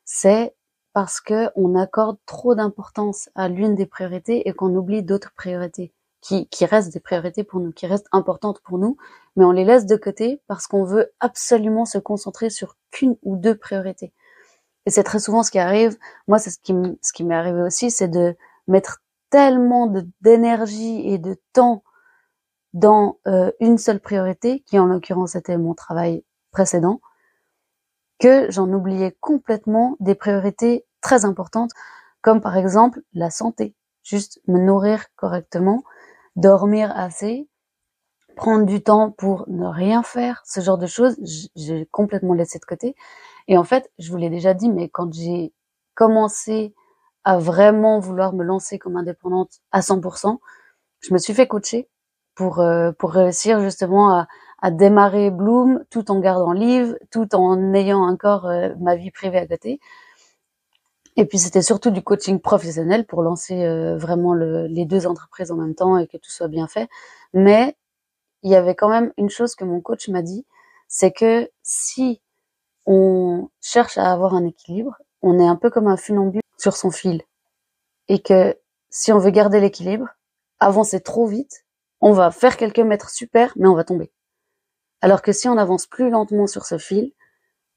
c'est 0.05 0.55
parce 0.93 1.19
que 1.19 1.49
on 1.57 1.75
accorde 1.75 2.19
trop 2.25 2.55
d'importance 2.55 3.29
à 3.35 3.49
l'une 3.49 3.75
des 3.75 3.85
priorités 3.85 4.47
et 4.47 4.53
qu'on 4.53 4.73
oublie 4.73 5.03
d'autres 5.03 5.33
priorités 5.35 5.91
qui, 6.21 6.47
qui 6.47 6.63
restent 6.63 6.93
des 6.93 7.01
priorités 7.01 7.43
pour 7.43 7.59
nous, 7.59 7.73
qui 7.73 7.85
restent 7.85 8.07
importantes 8.13 8.61
pour 8.61 8.77
nous, 8.77 8.95
mais 9.35 9.43
on 9.43 9.51
les 9.51 9.65
laisse 9.65 9.85
de 9.85 9.97
côté 9.97 10.41
parce 10.47 10.67
qu'on 10.67 10.85
veut 10.85 11.11
absolument 11.19 11.83
se 11.83 11.97
concentrer 11.97 12.49
sur 12.49 12.77
qu'une 12.91 13.17
ou 13.23 13.35
deux 13.35 13.57
priorités. 13.57 14.13
Et 14.85 14.89
c'est 14.89 15.03
très 15.03 15.19
souvent 15.19 15.43
ce 15.43 15.51
qui 15.51 15.59
arrive. 15.59 15.97
Moi, 16.29 16.39
c'est 16.39 16.49
ce 16.49 16.59
qui 16.59 16.73
ce 17.01 17.11
qui 17.11 17.25
m'est 17.25 17.35
arrivé 17.35 17.61
aussi, 17.61 17.91
c'est 17.91 18.07
de 18.07 18.37
mettre 18.69 19.01
tellement 19.29 19.91
d'énergie 20.21 21.07
et 21.07 21.17
de 21.17 21.37
temps 21.53 21.83
dans 22.73 23.19
euh, 23.27 23.51
une 23.59 23.77
seule 23.77 23.99
priorité, 23.99 24.61
qui 24.61 24.77
en 24.79 24.85
l'occurrence 24.85 25.35
était 25.35 25.57
mon 25.57 25.73
travail 25.73 26.23
précédent, 26.51 27.01
que 28.19 28.51
j'en 28.51 28.71
oubliais 28.71 29.15
complètement 29.19 29.95
des 29.99 30.15
priorités 30.15 30.85
très 31.01 31.25
importantes, 31.25 31.71
comme 32.21 32.41
par 32.41 32.57
exemple 32.57 33.01
la 33.13 33.29
santé, 33.29 33.75
juste 34.03 34.41
me 34.47 34.59
nourrir 34.59 35.05
correctement, 35.15 35.83
dormir 36.35 36.91
assez, 36.95 37.47
prendre 38.35 38.65
du 38.65 38.81
temps 38.81 39.11
pour 39.11 39.45
ne 39.47 39.65
rien 39.65 40.03
faire, 40.03 40.43
ce 40.45 40.61
genre 40.61 40.77
de 40.77 40.87
choses, 40.87 41.17
j'ai 41.55 41.85
complètement 41.91 42.33
laissé 42.33 42.59
de 42.59 42.65
côté. 42.65 42.95
Et 43.47 43.57
en 43.57 43.63
fait, 43.63 43.91
je 43.99 44.11
vous 44.11 44.17
l'ai 44.17 44.29
déjà 44.29 44.53
dit, 44.53 44.69
mais 44.69 44.89
quand 44.89 45.11
j'ai 45.13 45.53
commencé 45.95 46.73
à 47.23 47.37
vraiment 47.37 47.99
vouloir 47.99 48.33
me 48.33 48.43
lancer 48.43 48.79
comme 48.79 48.97
indépendante 48.97 49.59
à 49.71 49.81
100%, 49.81 50.39
je 51.01 51.13
me 51.13 51.17
suis 51.17 51.33
fait 51.33 51.47
coacher 51.47 51.89
pour 52.35 52.59
euh, 52.59 52.91
pour 52.93 53.11
réussir 53.11 53.61
justement 53.61 54.11
à, 54.13 54.27
à, 54.61 54.71
démarrer 54.71 55.31
Bloom 55.31 55.83
tout 55.89 56.11
en 56.11 56.19
gardant 56.19 56.53
Live, 56.53 56.97
tout 57.11 57.35
en 57.35 57.73
ayant 57.73 58.01
encore 58.01 58.45
euh, 58.47 58.69
ma 58.79 58.95
vie 58.95 59.11
privée 59.11 59.39
à 59.39 59.47
côté. 59.47 59.79
Et 61.17 61.25
puis 61.25 61.37
c'était 61.37 61.61
surtout 61.61 61.91
du 61.91 62.01
coaching 62.01 62.39
professionnel 62.39 63.05
pour 63.05 63.23
lancer 63.23 63.65
euh, 63.65 63.97
vraiment 63.97 64.33
le, 64.33 64.67
les 64.67 64.85
deux 64.85 65.05
entreprises 65.05 65.51
en 65.51 65.57
même 65.57 65.75
temps 65.75 65.97
et 65.97 66.07
que 66.07 66.17
tout 66.17 66.31
soit 66.31 66.47
bien 66.47 66.67
fait. 66.67 66.87
Mais 67.33 67.75
il 68.43 68.51
y 68.51 68.55
avait 68.55 68.75
quand 68.75 68.89
même 68.89 69.11
une 69.17 69.29
chose 69.29 69.55
que 69.55 69.65
mon 69.65 69.81
coach 69.81 70.07
m'a 70.09 70.21
dit, 70.21 70.45
c'est 70.87 71.11
que 71.11 71.49
si 71.63 72.21
on 72.85 73.49
cherche 73.61 73.97
à 73.97 74.11
avoir 74.11 74.33
un 74.33 74.45
équilibre, 74.45 74.95
on 75.21 75.39
est 75.39 75.47
un 75.47 75.57
peu 75.57 75.69
comme 75.69 75.87
un 75.87 75.97
funambule 75.97 76.41
sur 76.59 76.77
son 76.77 76.91
fil. 76.91 77.23
Et 78.07 78.19
que 78.21 78.57
si 78.89 79.11
on 79.11 79.19
veut 79.19 79.31
garder 79.31 79.59
l'équilibre, 79.59 80.07
avancer 80.59 80.99
trop 80.99 81.25
vite, 81.25 81.65
on 82.01 82.13
va 82.13 82.31
faire 82.31 82.57
quelques 82.57 82.79
mètres 82.79 83.09
super, 83.09 83.53
mais 83.55 83.67
on 83.67 83.75
va 83.75 83.83
tomber. 83.83 84.11
Alors 85.01 85.21
que 85.21 85.31
si 85.31 85.47
on 85.47 85.57
avance 85.57 85.87
plus 85.87 86.09
lentement 86.09 86.47
sur 86.47 86.65
ce 86.65 86.77
fil, 86.77 87.13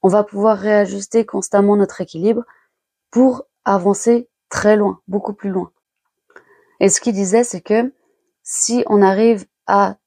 on 0.02 0.08
va 0.08 0.24
pouvoir 0.24 0.58
réajuster 0.58 1.24
constamment 1.24 1.76
notre 1.76 2.00
équilibre 2.00 2.44
pour 3.10 3.44
avancer 3.64 4.28
très 4.48 4.76
loin, 4.76 5.00
beaucoup 5.06 5.32
plus 5.32 5.50
loin. 5.50 5.72
Et 6.80 6.88
ce 6.88 7.00
qu'il 7.00 7.14
disait, 7.14 7.44
c'est 7.44 7.60
que 7.60 7.94
si 8.42 8.82
on 8.88 9.02
arrive 9.02 9.46
à 9.66 9.98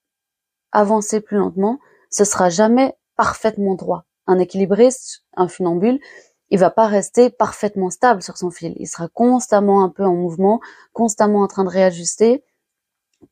avancer 0.74 1.22
plus 1.22 1.38
lentement, 1.38 1.80
ce 2.10 2.26
sera 2.26 2.50
jamais 2.50 2.98
parfaitement 3.16 3.76
droit. 3.76 4.06
Un 4.28 4.40
équilibriste, 4.40 5.24
un 5.38 5.48
funambule, 5.48 6.00
il 6.50 6.60
va 6.60 6.70
pas 6.70 6.88
rester 6.88 7.30
parfaitement 7.30 7.90
stable 7.90 8.22
sur 8.22 8.38
son 8.38 8.52
fil. 8.52 8.74
Il 8.78 8.88
sera 8.88 9.08
constamment 9.08 9.84
un 9.84 9.90
peu 9.90 10.04
en 10.04 10.14
mouvement, 10.14 10.62
constamment 10.94 11.42
en 11.42 11.48
train 11.48 11.64
de 11.64 11.70
réajuster 11.70 12.44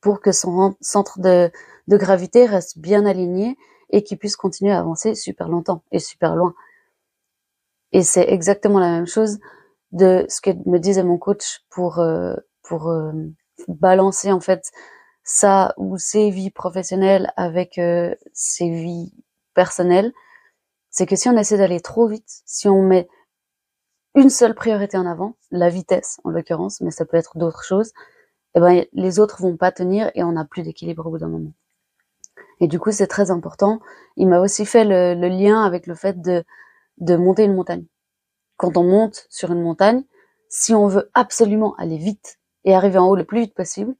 pour 0.00 0.20
que 0.20 0.32
son 0.32 0.76
centre 0.80 1.20
de, 1.20 1.50
gravité 1.88 2.46
reste 2.46 2.78
bien 2.78 3.06
aligné 3.06 3.56
et 3.90 4.02
qu'il 4.02 4.18
puisse 4.18 4.36
continuer 4.36 4.72
à 4.72 4.80
avancer 4.80 5.14
super 5.14 5.48
longtemps 5.48 5.82
et 5.92 5.98
super 5.98 6.34
loin. 6.34 6.54
Et 7.92 8.02
c'est 8.02 8.28
exactement 8.28 8.80
la 8.80 8.90
même 8.90 9.06
chose 9.06 9.38
de 9.92 10.26
ce 10.28 10.40
que 10.40 10.50
me 10.68 10.78
disait 10.78 11.04
mon 11.04 11.18
coach 11.18 11.60
pour 11.70 12.00
euh, 12.00 12.34
pour 12.62 12.88
euh, 12.88 13.12
balancer 13.68 14.32
en 14.32 14.40
fait 14.40 14.72
ça 15.22 15.74
ou 15.76 15.96
ses 15.96 16.30
vies 16.30 16.50
professionnelles 16.50 17.32
avec 17.36 17.78
euh, 17.78 18.14
ses 18.32 18.68
vies 18.70 19.12
personnelles, 19.54 20.12
c'est 20.94 21.06
que 21.06 21.16
si 21.16 21.28
on 21.28 21.36
essaie 21.36 21.58
d'aller 21.58 21.80
trop 21.80 22.06
vite, 22.06 22.42
si 22.46 22.68
on 22.68 22.80
met 22.80 23.08
une 24.14 24.30
seule 24.30 24.54
priorité 24.54 24.96
en 24.96 25.06
avant, 25.06 25.34
la 25.50 25.68
vitesse 25.68 26.20
en 26.22 26.30
l'occurrence, 26.30 26.80
mais 26.80 26.92
ça 26.92 27.04
peut 27.04 27.16
être 27.16 27.36
d'autres 27.36 27.64
choses, 27.64 27.92
eh 28.54 28.60
ben 28.60 28.86
les 28.92 29.18
autres 29.18 29.42
vont 29.42 29.56
pas 29.56 29.72
tenir 29.72 30.12
et 30.14 30.22
on 30.22 30.30
n'a 30.30 30.44
plus 30.44 30.62
d'équilibre 30.62 31.04
au 31.04 31.10
bout 31.10 31.18
d'un 31.18 31.28
moment. 31.28 31.52
Et 32.60 32.68
du 32.68 32.78
coup, 32.78 32.92
c'est 32.92 33.08
très 33.08 33.32
important. 33.32 33.80
Il 34.16 34.28
m'a 34.28 34.38
aussi 34.38 34.64
fait 34.64 34.84
le, 34.84 35.14
lien 35.28 35.64
avec 35.64 35.88
le 35.88 35.96
fait 35.96 36.20
de 36.20 37.16
monter 37.16 37.42
une 37.42 37.56
montagne. 37.56 37.86
Quand 38.56 38.76
on 38.76 38.84
monte 38.84 39.26
sur 39.30 39.50
une 39.50 39.62
montagne, 39.62 40.04
si 40.48 40.74
on 40.74 40.86
veut 40.86 41.10
absolument 41.12 41.74
aller 41.74 41.98
vite 41.98 42.38
et 42.62 42.72
arriver 42.72 42.98
en 42.98 43.08
haut 43.08 43.16
le 43.16 43.24
plus 43.24 43.40
vite 43.40 43.54
possible, 43.54 43.96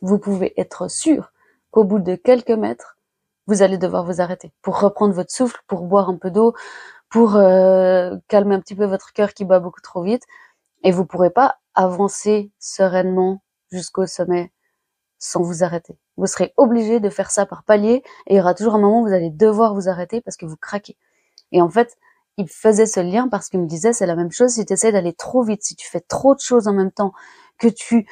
vous 0.00 0.18
pouvez 0.18 0.60
être 0.60 0.90
sûr 0.90 1.32
qu'au 1.70 1.84
bout 1.84 2.00
de 2.00 2.16
quelques 2.16 2.50
mètres, 2.50 2.98
vous 3.52 3.62
allez 3.62 3.76
devoir 3.76 4.04
vous 4.04 4.22
arrêter 4.22 4.50
pour 4.62 4.80
reprendre 4.80 5.14
votre 5.14 5.30
souffle, 5.30 5.60
pour 5.66 5.82
boire 5.82 6.08
un 6.08 6.16
peu 6.16 6.30
d'eau, 6.30 6.54
pour 7.10 7.36
euh, 7.36 8.16
calmer 8.28 8.54
un 8.54 8.60
petit 8.60 8.74
peu 8.74 8.86
votre 8.86 9.12
cœur 9.12 9.34
qui 9.34 9.44
bat 9.44 9.60
beaucoup 9.60 9.82
trop 9.82 10.02
vite. 10.02 10.22
Et 10.84 10.90
vous 10.90 11.04
pourrez 11.04 11.30
pas 11.30 11.56
avancer 11.74 12.50
sereinement 12.58 13.42
jusqu'au 13.70 14.06
sommet 14.06 14.52
sans 15.18 15.42
vous 15.42 15.62
arrêter. 15.62 15.98
Vous 16.16 16.26
serez 16.26 16.54
obligé 16.56 16.98
de 16.98 17.10
faire 17.10 17.30
ça 17.30 17.44
par 17.44 17.62
palier 17.62 18.02
et 18.26 18.34
il 18.34 18.36
y 18.36 18.40
aura 18.40 18.54
toujours 18.54 18.74
un 18.74 18.80
moment 18.80 19.02
où 19.02 19.06
vous 19.06 19.12
allez 19.12 19.30
devoir 19.30 19.74
vous 19.74 19.88
arrêter 19.88 20.22
parce 20.22 20.36
que 20.38 20.46
vous 20.46 20.56
craquez. 20.56 20.96
Et 21.52 21.60
en 21.60 21.68
fait, 21.68 21.96
il 22.38 22.48
faisait 22.48 22.86
ce 22.86 23.00
lien 23.00 23.28
parce 23.28 23.50
qu'il 23.50 23.60
me 23.60 23.66
disait 23.66 23.92
c'est 23.92 24.06
la 24.06 24.16
même 24.16 24.32
chose 24.32 24.52
si 24.52 24.64
tu 24.64 24.72
essaies 24.72 24.92
d'aller 24.92 25.12
trop 25.12 25.42
vite, 25.42 25.62
si 25.62 25.76
tu 25.76 25.86
fais 25.88 26.00
trop 26.00 26.34
de 26.34 26.40
choses 26.40 26.68
en 26.68 26.72
même 26.72 26.90
temps, 26.90 27.12
que 27.58 27.68
tu 27.68 28.08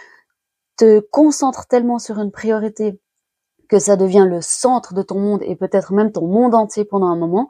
te 0.76 1.00
concentres 1.00 1.66
tellement 1.66 1.98
sur 1.98 2.18
une 2.18 2.30
priorité 2.30 3.00
que 3.70 3.78
ça 3.78 3.96
devient 3.96 4.26
le 4.28 4.40
centre 4.42 4.94
de 4.94 5.02
ton 5.02 5.20
monde 5.20 5.42
et 5.44 5.54
peut-être 5.54 5.92
même 5.92 6.10
ton 6.10 6.26
monde 6.26 6.56
entier 6.56 6.84
pendant 6.84 7.06
un 7.06 7.16
moment, 7.16 7.48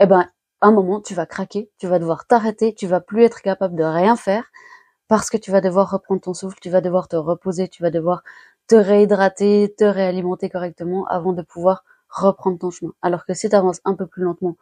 eh 0.00 0.06
ben, 0.06 0.28
un 0.60 0.72
moment, 0.72 1.00
tu 1.00 1.14
vas 1.14 1.26
craquer, 1.26 1.70
tu 1.78 1.86
vas 1.86 2.00
devoir 2.00 2.26
t'arrêter, 2.26 2.74
tu 2.74 2.88
vas 2.88 3.00
plus 3.00 3.22
être 3.22 3.40
capable 3.40 3.76
de 3.76 3.84
rien 3.84 4.16
faire 4.16 4.50
parce 5.06 5.30
que 5.30 5.36
tu 5.36 5.52
vas 5.52 5.60
devoir 5.60 5.90
reprendre 5.92 6.20
ton 6.20 6.34
souffle, 6.34 6.58
tu 6.60 6.70
vas 6.70 6.80
devoir 6.80 7.06
te 7.06 7.14
reposer, 7.14 7.68
tu 7.68 7.82
vas 7.82 7.90
devoir 7.90 8.24
te 8.66 8.74
réhydrater, 8.74 9.72
te 9.78 9.84
réalimenter 9.84 10.50
correctement 10.50 11.06
avant 11.06 11.32
de 11.32 11.42
pouvoir 11.42 11.84
reprendre 12.08 12.58
ton 12.58 12.70
chemin. 12.70 12.92
Alors 13.00 13.24
que 13.24 13.32
si 13.32 13.48
tu 13.48 13.54
avances 13.54 13.80
un 13.84 13.94
peu 13.94 14.06
plus 14.06 14.24
lentement 14.24 14.56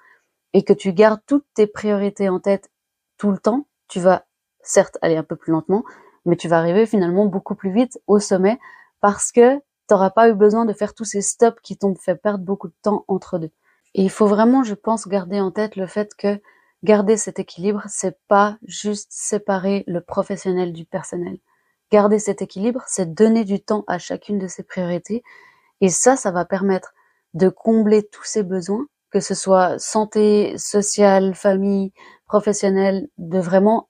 et 0.52 0.62
que 0.62 0.74
tu 0.74 0.92
gardes 0.92 1.22
toutes 1.26 1.46
tes 1.54 1.66
priorités 1.66 2.28
en 2.28 2.38
tête 2.38 2.70
tout 3.16 3.30
le 3.30 3.38
temps, 3.38 3.66
tu 3.88 3.98
vas 3.98 4.26
certes 4.62 4.98
aller 5.00 5.16
un 5.16 5.22
peu 5.22 5.36
plus 5.36 5.52
lentement, 5.52 5.84
mais 6.26 6.36
tu 6.36 6.48
vas 6.48 6.58
arriver 6.58 6.84
finalement 6.84 7.24
beaucoup 7.24 7.54
plus 7.54 7.72
vite 7.72 7.98
au 8.06 8.20
sommet 8.20 8.58
parce 9.00 9.32
que 9.32 9.58
t'auras 9.86 10.10
pas 10.10 10.28
eu 10.28 10.34
besoin 10.34 10.64
de 10.64 10.72
faire 10.72 10.94
tous 10.94 11.04
ces 11.04 11.22
stops 11.22 11.60
qui 11.62 11.76
t'ont 11.76 11.94
fait 11.94 12.16
perdre 12.16 12.44
beaucoup 12.44 12.68
de 12.68 12.74
temps 12.82 13.04
entre 13.08 13.38
deux. 13.38 13.50
Et 13.94 14.02
il 14.02 14.10
faut 14.10 14.26
vraiment, 14.26 14.62
je 14.62 14.74
pense, 14.74 15.08
garder 15.08 15.40
en 15.40 15.50
tête 15.50 15.76
le 15.76 15.86
fait 15.86 16.14
que 16.14 16.40
garder 16.84 17.16
cet 17.16 17.38
équilibre, 17.38 17.82
c'est 17.88 18.18
pas 18.28 18.58
juste 18.66 19.08
séparer 19.10 19.84
le 19.86 20.00
professionnel 20.00 20.72
du 20.72 20.84
personnel. 20.84 21.38
Garder 21.90 22.18
cet 22.18 22.42
équilibre, 22.42 22.82
c'est 22.86 23.14
donner 23.14 23.44
du 23.44 23.60
temps 23.60 23.84
à 23.86 23.98
chacune 23.98 24.38
de 24.38 24.48
ses 24.48 24.64
priorités. 24.64 25.22
Et 25.80 25.88
ça, 25.88 26.16
ça 26.16 26.30
va 26.30 26.44
permettre 26.44 26.92
de 27.34 27.48
combler 27.48 28.06
tous 28.06 28.24
ses 28.24 28.42
besoins, 28.42 28.86
que 29.10 29.20
ce 29.20 29.34
soit 29.34 29.78
santé, 29.78 30.56
sociale, 30.58 31.34
famille, 31.34 31.92
professionnelle, 32.26 33.08
de 33.18 33.38
vraiment 33.38 33.88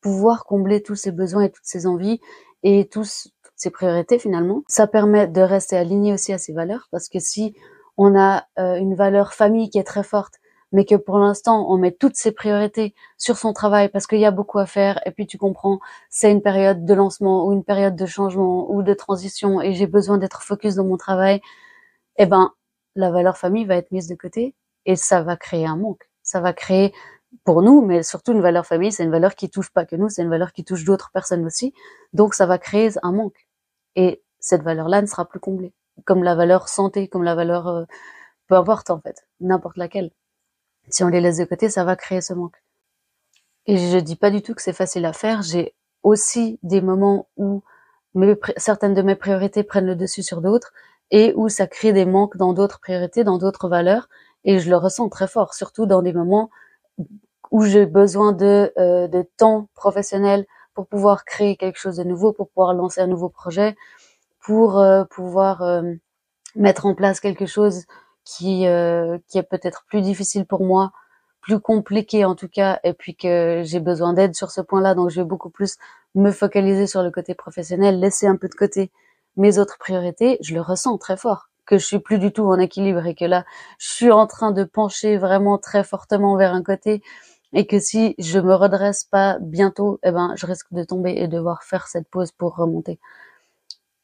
pouvoir 0.00 0.44
combler 0.44 0.82
tous 0.82 0.96
ses 0.96 1.12
besoins 1.12 1.44
et 1.44 1.50
toutes 1.50 1.64
ses 1.64 1.86
envies 1.86 2.20
et 2.62 2.88
tous 2.88 3.28
ses 3.62 3.70
priorités 3.70 4.18
finalement. 4.18 4.62
Ça 4.66 4.86
permet 4.86 5.28
de 5.28 5.40
rester 5.40 5.76
aligné 5.76 6.12
aussi 6.12 6.32
à 6.32 6.38
ses 6.38 6.52
valeurs 6.52 6.88
parce 6.90 7.08
que 7.08 7.20
si 7.20 7.54
on 7.96 8.18
a 8.18 8.44
euh, 8.58 8.74
une 8.76 8.94
valeur 8.94 9.34
famille 9.34 9.70
qui 9.70 9.78
est 9.78 9.84
très 9.84 10.02
forte, 10.02 10.34
mais 10.72 10.84
que 10.84 10.96
pour 10.96 11.18
l'instant 11.18 11.70
on 11.70 11.78
met 11.78 11.92
toutes 11.92 12.16
ses 12.16 12.32
priorités 12.32 12.94
sur 13.18 13.36
son 13.38 13.52
travail 13.52 13.88
parce 13.88 14.06
qu'il 14.08 14.18
y 14.18 14.24
a 14.24 14.32
beaucoup 14.32 14.58
à 14.58 14.66
faire 14.66 15.00
et 15.06 15.12
puis 15.12 15.26
tu 15.26 15.38
comprends, 15.38 15.78
c'est 16.10 16.32
une 16.32 16.42
période 16.42 16.84
de 16.84 16.94
lancement 16.94 17.46
ou 17.46 17.52
une 17.52 17.62
période 17.62 17.94
de 17.94 18.06
changement 18.06 18.68
ou 18.72 18.82
de 18.82 18.94
transition 18.94 19.60
et 19.60 19.74
j'ai 19.74 19.86
besoin 19.86 20.18
d'être 20.18 20.42
focus 20.42 20.74
dans 20.74 20.84
mon 20.84 20.96
travail, 20.96 21.40
eh 22.16 22.26
ben 22.26 22.52
la 22.96 23.10
valeur 23.10 23.36
famille 23.36 23.64
va 23.64 23.76
être 23.76 23.92
mise 23.92 24.08
de 24.08 24.16
côté 24.16 24.54
et 24.86 24.96
ça 24.96 25.22
va 25.22 25.36
créer 25.36 25.66
un 25.66 25.76
manque. 25.76 26.08
Ça 26.24 26.40
va 26.40 26.52
créer 26.52 26.92
pour 27.44 27.62
nous, 27.62 27.80
mais 27.82 28.02
surtout 28.02 28.32
une 28.32 28.42
valeur 28.42 28.66
famille, 28.66 28.92
c'est 28.92 29.04
une 29.04 29.10
valeur 29.10 29.34
qui 29.34 29.50
touche 29.50 29.70
pas 29.70 29.86
que 29.86 29.96
nous, 29.96 30.08
c'est 30.08 30.22
une 30.22 30.30
valeur 30.30 30.52
qui 30.52 30.64
touche 30.64 30.84
d'autres 30.84 31.10
personnes 31.12 31.46
aussi. 31.46 31.72
Donc 32.12 32.34
ça 32.34 32.46
va 32.46 32.58
créer 32.58 32.90
un 33.02 33.12
manque. 33.12 33.46
Et 33.96 34.22
cette 34.40 34.62
valeur-là 34.62 35.02
ne 35.02 35.06
sera 35.06 35.24
plus 35.24 35.40
comblée. 35.40 35.72
Comme 36.04 36.22
la 36.22 36.34
valeur 36.34 36.68
santé, 36.68 37.08
comme 37.08 37.22
la 37.22 37.34
valeur, 37.34 37.68
euh, 37.68 37.84
peu 38.48 38.56
importe 38.56 38.90
en 38.90 39.00
fait, 39.00 39.26
n'importe 39.40 39.76
laquelle. 39.76 40.10
Si 40.88 41.04
on 41.04 41.08
les 41.08 41.20
laisse 41.20 41.38
de 41.38 41.44
côté, 41.44 41.68
ça 41.68 41.84
va 41.84 41.96
créer 41.96 42.20
ce 42.20 42.34
manque. 42.34 42.62
Et 43.66 43.76
je 43.76 43.98
dis 43.98 44.16
pas 44.16 44.30
du 44.30 44.42
tout 44.42 44.54
que 44.54 44.62
c'est 44.62 44.72
facile 44.72 45.04
à 45.04 45.12
faire. 45.12 45.42
J'ai 45.42 45.74
aussi 46.02 46.58
des 46.62 46.80
moments 46.80 47.28
où 47.36 47.62
certaines 48.56 48.94
de 48.94 49.02
mes 49.02 49.14
priorités 49.14 49.62
prennent 49.62 49.86
le 49.86 49.96
dessus 49.96 50.22
sur 50.22 50.40
d'autres 50.40 50.72
et 51.10 51.32
où 51.36 51.48
ça 51.48 51.66
crée 51.66 51.92
des 51.92 52.06
manques 52.06 52.36
dans 52.36 52.52
d'autres 52.52 52.80
priorités, 52.80 53.22
dans 53.22 53.38
d'autres 53.38 53.68
valeurs. 53.68 54.08
Et 54.44 54.58
je 54.58 54.70
le 54.70 54.76
ressens 54.76 55.08
très 55.08 55.28
fort, 55.28 55.54
surtout 55.54 55.86
dans 55.86 56.02
des 56.02 56.12
moments 56.12 56.50
où 57.50 57.64
j'ai 57.64 57.86
besoin 57.86 58.32
de, 58.32 58.72
euh, 58.78 59.06
de 59.08 59.22
temps 59.36 59.68
professionnel 59.74 60.46
pour 60.74 60.86
pouvoir 60.86 61.24
créer 61.24 61.56
quelque 61.56 61.78
chose 61.78 61.96
de 61.96 62.04
nouveau, 62.04 62.32
pour 62.32 62.48
pouvoir 62.48 62.74
lancer 62.74 63.00
un 63.00 63.06
nouveau 63.06 63.28
projet, 63.28 63.76
pour 64.40 64.78
euh, 64.78 65.04
pouvoir 65.04 65.62
euh, 65.62 65.82
mettre 66.56 66.86
en 66.86 66.94
place 66.94 67.20
quelque 67.20 67.46
chose 67.46 67.84
qui, 68.24 68.66
qui 69.28 69.38
est 69.38 69.48
peut-être 69.50 69.84
plus 69.88 70.00
difficile 70.00 70.46
pour 70.46 70.64
moi, 70.64 70.92
plus 71.40 71.58
compliqué 71.58 72.24
en 72.24 72.36
tout 72.36 72.48
cas, 72.48 72.78
et 72.84 72.92
puis 72.92 73.16
que 73.16 73.62
j'ai 73.64 73.80
besoin 73.80 74.12
d'aide 74.12 74.36
sur 74.36 74.52
ce 74.52 74.60
point-là, 74.60 74.94
donc 74.94 75.10
je 75.10 75.20
vais 75.20 75.26
beaucoup 75.26 75.50
plus 75.50 75.76
me 76.14 76.30
focaliser 76.30 76.86
sur 76.86 77.02
le 77.02 77.10
côté 77.10 77.34
professionnel, 77.34 77.98
laisser 77.98 78.28
un 78.28 78.36
peu 78.36 78.48
de 78.48 78.54
côté 78.54 78.92
mes 79.36 79.58
autres 79.58 79.76
priorités, 79.78 80.38
je 80.40 80.54
le 80.54 80.60
ressens 80.60 80.98
très 80.98 81.16
fort 81.16 81.48
que 81.66 81.78
je 81.78 81.86
suis 81.86 81.98
plus 81.98 82.18
du 82.18 82.32
tout 82.32 82.44
en 82.44 82.58
équilibre 82.58 83.06
et 83.06 83.14
que 83.14 83.24
là, 83.24 83.44
je 83.78 83.88
suis 83.88 84.10
en 84.10 84.26
train 84.26 84.52
de 84.52 84.64
pencher 84.64 85.16
vraiment 85.16 85.58
très 85.58 85.84
fortement 85.84 86.36
vers 86.36 86.52
un 86.52 86.62
côté 86.62 87.02
et 87.52 87.66
que 87.66 87.78
si 87.78 88.14
je 88.18 88.38
me 88.38 88.54
redresse 88.54 89.04
pas 89.04 89.38
bientôt, 89.40 89.98
eh 90.02 90.10
ben, 90.10 90.34
je 90.36 90.46
risque 90.46 90.72
de 90.72 90.84
tomber 90.84 91.12
et 91.16 91.28
devoir 91.28 91.62
faire 91.62 91.86
cette 91.86 92.08
pause 92.08 92.32
pour 92.32 92.56
remonter. 92.56 92.98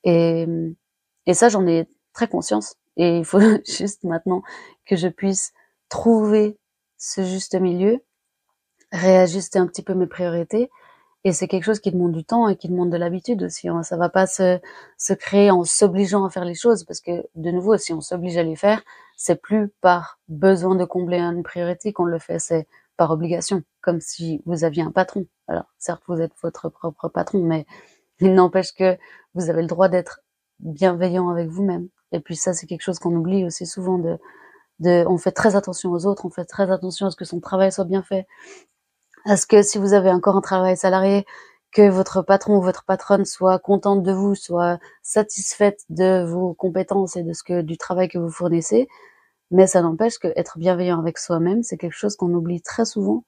Et, 0.05 0.47
et 1.27 1.35
ça, 1.35 1.49
j'en 1.49 1.67
ai 1.67 1.89
très 2.13 2.29
conscience. 2.29 2.75
Et 2.97 3.19
il 3.19 3.25
faut 3.25 3.41
juste 3.67 4.05
maintenant 4.05 4.43
que 4.87 4.97
je 4.97 5.09
puisse 5.09 5.53
trouver 5.89 6.59
ce 6.99 7.23
juste 7.25 7.55
milieu, 7.55 8.03
réajuster 8.93 9.59
un 9.59 9.67
petit 9.67 9.83
peu 9.83 9.95
mes 9.95 10.07
priorités 10.07 10.71
et 11.25 11.33
c'est 11.33 11.49
quelque 11.49 11.65
chose 11.65 11.81
qui 11.81 11.91
demande 11.91 12.13
du 12.13 12.25
temps 12.25 12.49
et 12.49 12.57
qui 12.57 12.69
demande 12.69 12.91
de 12.91 12.97
l'habitude 12.97 13.43
aussi. 13.43 13.69
Hein. 13.69 13.83
Ça 13.83 13.97
va 13.97 14.09
pas 14.09 14.27
se, 14.27 14.61
se 14.97 15.13
créer 15.13 15.51
en 15.51 15.65
s'obligeant 15.65 16.25
à 16.25 16.31
faire 16.31 16.45
les 16.45 16.55
choses 16.55 16.85
parce 16.85 17.01
que, 17.01 17.27
de 17.35 17.51
nouveau, 17.51 17.77
si 17.77 17.93
on 17.93 18.01
s'oblige 18.01 18.37
à 18.37 18.43
les 18.43 18.57
faire, 18.57 18.83
c'est 19.17 19.41
plus 19.41 19.69
par 19.81 20.21
besoin 20.29 20.77
de 20.77 20.85
combler 20.85 21.19
une 21.19 21.43
priorité 21.43 21.93
qu'on 21.93 22.05
le 22.05 22.19
fait, 22.19 22.39
par 22.99 23.11
obligation, 23.11 23.63
comme 23.81 24.01
si 24.01 24.43
vous 24.45 24.65
aviez 24.65 24.83
un 24.83 24.91
patron. 24.91 25.27
Alors, 25.47 25.65
certes, 25.79 26.03
vous 26.09 26.21
êtes 26.21 26.33
votre 26.43 26.69
propre 26.69 27.09
patron, 27.09 27.43
mais 27.43 27.65
il 28.21 28.35
n'empêche 28.35 28.75
que 28.75 28.99
vous 29.35 29.49
avez 29.49 29.63
le 29.63 29.69
droit 29.69 29.89
d'être 29.89 30.21
bienveillant 30.61 31.31
avec 31.31 31.49
vous-même. 31.49 31.89
Et 32.13 32.21
puis 32.21 32.37
ça, 32.37 32.53
c'est 32.53 32.67
quelque 32.67 32.83
chose 32.83 32.99
qu'on 32.99 33.15
oublie 33.15 33.45
aussi 33.47 33.65
souvent 33.65 33.99
de, 33.99 34.19
de, 34.81 35.05
on 35.09 35.17
fait 35.17 35.33
très 35.33 35.57
attention 35.57 35.93
aux 35.93 36.05
autres, 36.07 36.27
on 36.27 36.31
fait 36.31 36.45
très 36.45 36.71
attention 36.71 37.07
à 37.07 37.11
ce 37.11 37.17
que 37.17 37.25
son 37.25 37.41
travail 37.41 37.73
soit 37.73 37.85
bien 37.85 38.03
fait, 38.03 38.27
est-ce 39.27 39.47
que 39.47 39.63
si 39.63 39.79
vous 39.79 39.93
avez 39.93 40.11
encore 40.11 40.37
un 40.37 40.41
travail 40.41 40.77
salarié, 40.77 41.27
que 41.73 41.89
votre 41.91 42.23
patron 42.23 42.59
ou 42.59 42.63
votre 42.63 42.85
patronne 42.85 43.27
soit 43.27 43.59
contente 43.59 44.03
de 44.03 44.13
vous, 44.13 44.35
soit 44.35 44.79
satisfaite 45.03 45.81
de 45.91 46.25
vos 46.25 46.55
compétences 46.55 47.17
et 47.17 47.23
de 47.23 47.33
ce 47.35 47.43
que 47.43 47.61
du 47.61 47.77
travail 47.77 48.09
que 48.09 48.19
vous 48.19 48.31
fournissez, 48.31 48.89
mais 49.51 49.67
ça 49.67 49.83
n'empêche 49.83 50.19
que 50.19 50.29
être 50.37 50.59
bienveillant 50.59 50.99
avec 50.99 51.19
soi-même, 51.19 51.63
c'est 51.63 51.77
quelque 51.77 51.97
chose 51.97 52.17
qu'on 52.17 52.33
oublie 52.35 52.61
très 52.61 52.85
souvent. 52.85 53.25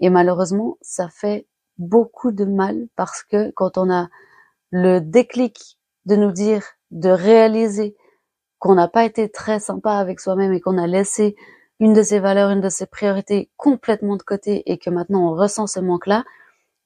Et 0.00 0.10
malheureusement, 0.10 0.78
ça 0.80 1.08
fait 1.08 1.46
beaucoup 1.78 2.32
de 2.32 2.44
mal 2.44 2.88
parce 2.96 3.22
que 3.22 3.50
quand 3.52 3.78
on 3.78 3.90
a 3.90 4.08
le 4.70 5.00
déclic 5.00 5.78
de 6.06 6.16
nous 6.16 6.32
dire, 6.32 6.64
de 6.90 7.08
réaliser 7.08 7.96
qu'on 8.58 8.74
n'a 8.74 8.88
pas 8.88 9.04
été 9.04 9.28
très 9.28 9.60
sympa 9.60 9.92
avec 9.92 10.20
soi-même 10.20 10.52
et 10.52 10.60
qu'on 10.60 10.78
a 10.78 10.86
laissé 10.86 11.36
une 11.80 11.92
de 11.92 12.02
ses 12.02 12.18
valeurs, 12.18 12.50
une 12.50 12.60
de 12.60 12.68
ses 12.68 12.86
priorités 12.86 13.50
complètement 13.56 14.16
de 14.16 14.22
côté 14.22 14.70
et 14.70 14.78
que 14.78 14.90
maintenant 14.90 15.30
on 15.30 15.34
ressent 15.34 15.66
ce 15.66 15.80
manque-là, 15.80 16.24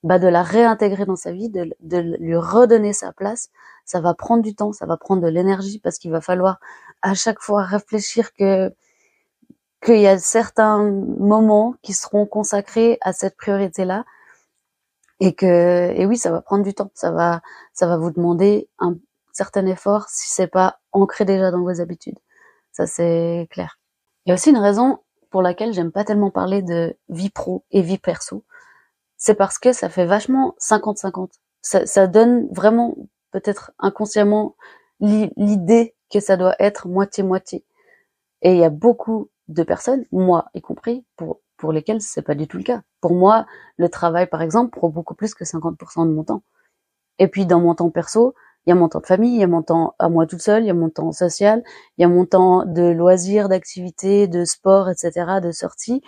bah 0.03 0.19
de 0.19 0.29
la 0.29 0.43
réintégrer 0.43 1.07
dans 1.07 1.17
sa 1.17 1.33
vie, 1.33 1.49
de, 1.51 1.71
de 1.81 1.99
lui 2.19 2.37
redonner 2.37 2.93
sa 2.93 3.13
place, 3.13 3.51
ça 3.85 4.01
va 4.01 4.15
prendre 4.15 4.43
du 4.43 4.55
temps, 4.55 4.73
ça 4.73 4.87
va 4.87 4.97
prendre 4.97 5.23
de 5.23 5.29
l'énergie 5.29 5.79
parce 5.81 5.99
qu'il 5.99 6.11
va 6.11 6.21
falloir 6.21 6.59
à 7.03 7.15
chaque 7.15 7.41
fois 7.41 7.63
réfléchir 7.65 8.33
que 8.35 8.73
qu'il 9.85 10.01
y 10.01 10.07
a 10.07 10.19
certains 10.19 10.79
moments 11.19 11.75
qui 11.83 11.93
seront 11.93 12.27
consacrés 12.27 12.99
à 13.01 13.13
cette 13.13 13.37
priorité-là 13.37 14.05
et 15.21 15.35
que 15.35 15.93
et 15.97 16.07
oui, 16.07 16.17
ça 16.17 16.31
va 16.31 16.41
prendre 16.43 16.65
du 16.65 16.75
temps, 16.75 16.91
ça 16.95 17.11
va 17.13 17.41
ça 17.73 17.87
va 17.87 17.97
vous 17.97 18.11
demander 18.11 18.69
un 18.79 18.97
certain 19.33 19.67
effort 19.67 20.09
si 20.09 20.29
c'est 20.29 20.47
pas 20.49 20.79
ancré 20.93 21.25
déjà 21.25 21.51
dans 21.51 21.63
vos 21.63 21.81
habitudes. 21.81 22.19
Ça 22.73 22.87
c'est 22.87 23.49
clair. 23.51 23.79
Il 24.27 24.31
y 24.31 24.33
a 24.33 24.35
aussi 24.35 24.51
une 24.51 24.59
raison 24.59 24.99
pour 25.31 25.43
laquelle 25.43 25.73
j'aime 25.73 25.93
pas 25.93 26.05
tellement 26.05 26.31
parler 26.31 26.63
de 26.63 26.97
vie 27.09 27.31
pro 27.31 27.65
et 27.71 27.83
vie 27.83 27.99
perso. 27.99 28.45
C'est 29.25 29.37
parce 29.37 29.61
que 29.61 29.73
ça 29.73 29.89
fait 29.89 30.05
vachement 30.05 30.57
50-50. 30.59 31.31
Ça, 31.61 31.87
ça 31.87 32.09
donne 32.09 32.49
vraiment, 32.51 32.97
peut-être 33.31 33.71
inconsciemment, 33.79 34.57
l'idée 34.99 35.95
que 36.13 36.19
ça 36.19 36.37
doit 36.37 36.57
être 36.59 36.89
moitié-moitié. 36.89 37.65
Et 38.43 38.55
il 38.55 38.59
y 38.59 38.65
a 38.65 38.69
beaucoup 38.71 39.31
de 39.47 39.63
personnes, 39.63 40.05
moi 40.11 40.47
y 40.55 40.61
compris, 40.61 41.07
pour, 41.17 41.41
pour 41.57 41.73
lesquelles 41.73 42.01
c'est 42.01 42.23
pas 42.23 42.35
du 42.35 42.49
tout 42.49 42.57
le 42.57 42.65
cas. 42.65 42.83
Pour 43.01 43.15
moi, 43.15 43.47
le 43.77 43.89
travail, 43.89 44.27
par 44.27 44.43
exemple, 44.43 44.77
prend 44.77 44.89
beaucoup 44.89 45.15
plus 45.15 45.35
que 45.35 45.45
50% 45.45 46.09
de 46.09 46.13
mon 46.13 46.25
temps. 46.25 46.43
Et 47.21 47.29
puis, 47.29 47.47
dans 47.47 47.61
mon 47.61 47.77
temps 47.77 47.91
perso, 47.91 48.35
Il 48.67 48.71
y 48.71 48.73
a 48.73 48.77
mon 48.77 48.89
temps 48.89 49.01
de 49.01 49.07
famille, 49.07 49.35
il 49.35 49.41
y 49.41 49.45
a 49.45 49.47
mon 49.49 49.63
temps 49.63 49.95
à 50.01 50.09
moi 50.09 50.27
toute 50.27 50.43
seule, 50.43 50.65
il 50.65 50.67
y 50.67 50.71
a 50.71 50.75
mon 50.75 50.91
temps 50.91 51.13
social, 51.13 51.63
il 51.99 52.03
y 52.03 52.05
a 52.05 52.09
mon 52.09 52.27
temps 52.27 52.65
de 52.65 52.83
loisirs, 52.91 53.49
d'activités, 53.49 54.27
de 54.29 54.45
sport, 54.45 54.91
etc., 54.91 55.41
de 55.43 55.53
sortie. 55.53 56.03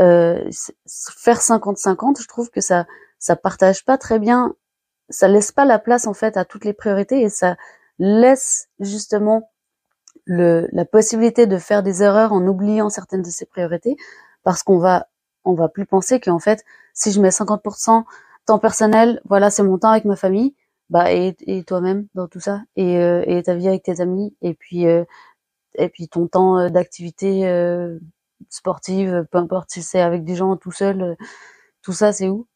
Euh, 0.00 0.50
faire 0.86 1.40
50-50, 1.40 2.22
je 2.22 2.28
trouve 2.28 2.50
que 2.50 2.60
ça 2.60 2.86
ça 3.18 3.36
partage 3.36 3.84
pas 3.84 3.98
très 3.98 4.18
bien, 4.18 4.54
ça 5.10 5.28
laisse 5.28 5.52
pas 5.52 5.66
la 5.66 5.78
place 5.78 6.06
en 6.06 6.14
fait 6.14 6.36
à 6.36 6.44
toutes 6.44 6.64
les 6.64 6.72
priorités 6.72 7.20
et 7.22 7.28
ça 7.28 7.56
laisse 7.98 8.68
justement 8.80 9.50
le, 10.24 10.68
la 10.72 10.84
possibilité 10.84 11.46
de 11.46 11.58
faire 11.58 11.82
des 11.82 12.02
erreurs 12.02 12.32
en 12.32 12.46
oubliant 12.46 12.88
certaines 12.88 13.22
de 13.22 13.30
ses 13.30 13.46
priorités 13.46 13.96
parce 14.42 14.62
qu'on 14.62 14.78
va 14.78 15.08
on 15.44 15.54
va 15.54 15.68
plus 15.68 15.86
penser 15.86 16.20
qu'en 16.20 16.38
fait 16.38 16.64
si 16.94 17.12
je 17.12 17.20
mets 17.20 17.30
50% 17.30 18.04
temps 18.46 18.58
personnel, 18.58 19.20
voilà 19.26 19.50
c'est 19.50 19.62
mon 19.62 19.78
temps 19.78 19.90
avec 19.90 20.04
ma 20.06 20.16
famille, 20.16 20.54
bah 20.88 21.12
et, 21.12 21.36
et 21.46 21.62
toi-même 21.64 22.06
dans 22.14 22.26
tout 22.28 22.40
ça 22.40 22.62
et, 22.76 22.98
euh, 22.98 23.22
et 23.26 23.42
ta 23.42 23.54
vie 23.54 23.68
avec 23.68 23.82
tes 23.84 24.00
amis 24.00 24.34
et 24.42 24.54
puis 24.54 24.86
euh, 24.86 25.04
et 25.76 25.88
puis 25.88 26.08
ton 26.08 26.26
temps 26.28 26.58
euh, 26.58 26.68
d'activité 26.70 27.44
sportive, 28.48 29.26
peu 29.30 29.38
importe 29.38 29.70
si 29.70 29.82
c'est 29.82 30.00
avec 30.00 30.24
des 30.24 30.34
gens 30.34 30.56
tout 30.56 30.72
seul, 30.72 31.16
tout 31.82 31.92
ça 31.92 32.12
c'est 32.12 32.28
où? 32.28 32.46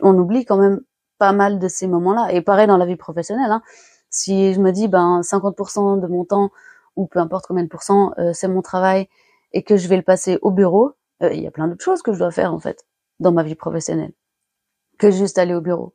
On 0.00 0.16
oublie 0.18 0.44
quand 0.44 0.56
même 0.56 0.80
pas 1.18 1.32
mal 1.32 1.58
de 1.58 1.68
ces 1.68 1.86
moments-là 1.86 2.32
et 2.32 2.42
pareil 2.42 2.66
dans 2.66 2.76
la 2.76 2.86
vie 2.86 2.96
professionnelle. 2.96 3.50
Hein. 3.50 3.62
Si 4.10 4.54
je 4.54 4.60
me 4.60 4.70
dis 4.70 4.88
ben 4.88 5.20
50% 5.22 6.00
de 6.00 6.06
mon 6.06 6.24
temps 6.24 6.50
ou 6.96 7.06
peu 7.06 7.18
importe 7.18 7.46
combien 7.46 7.64
de 7.64 7.68
pourcents 7.68 8.12
c'est 8.32 8.48
mon 8.48 8.62
travail 8.62 9.08
et 9.52 9.62
que 9.62 9.76
je 9.76 9.88
vais 9.88 9.96
le 9.96 10.02
passer 10.02 10.38
au 10.42 10.50
bureau, 10.50 10.92
il 11.20 11.40
y 11.40 11.46
a 11.46 11.50
plein 11.50 11.68
d'autres 11.68 11.84
choses 11.84 12.02
que 12.02 12.12
je 12.12 12.18
dois 12.18 12.30
faire 12.30 12.52
en 12.52 12.58
fait 12.60 12.86
dans 13.20 13.32
ma 13.32 13.42
vie 13.42 13.54
professionnelle 13.54 14.12
que 14.98 15.10
juste 15.10 15.38
aller 15.38 15.54
au 15.54 15.60
bureau. 15.60 15.94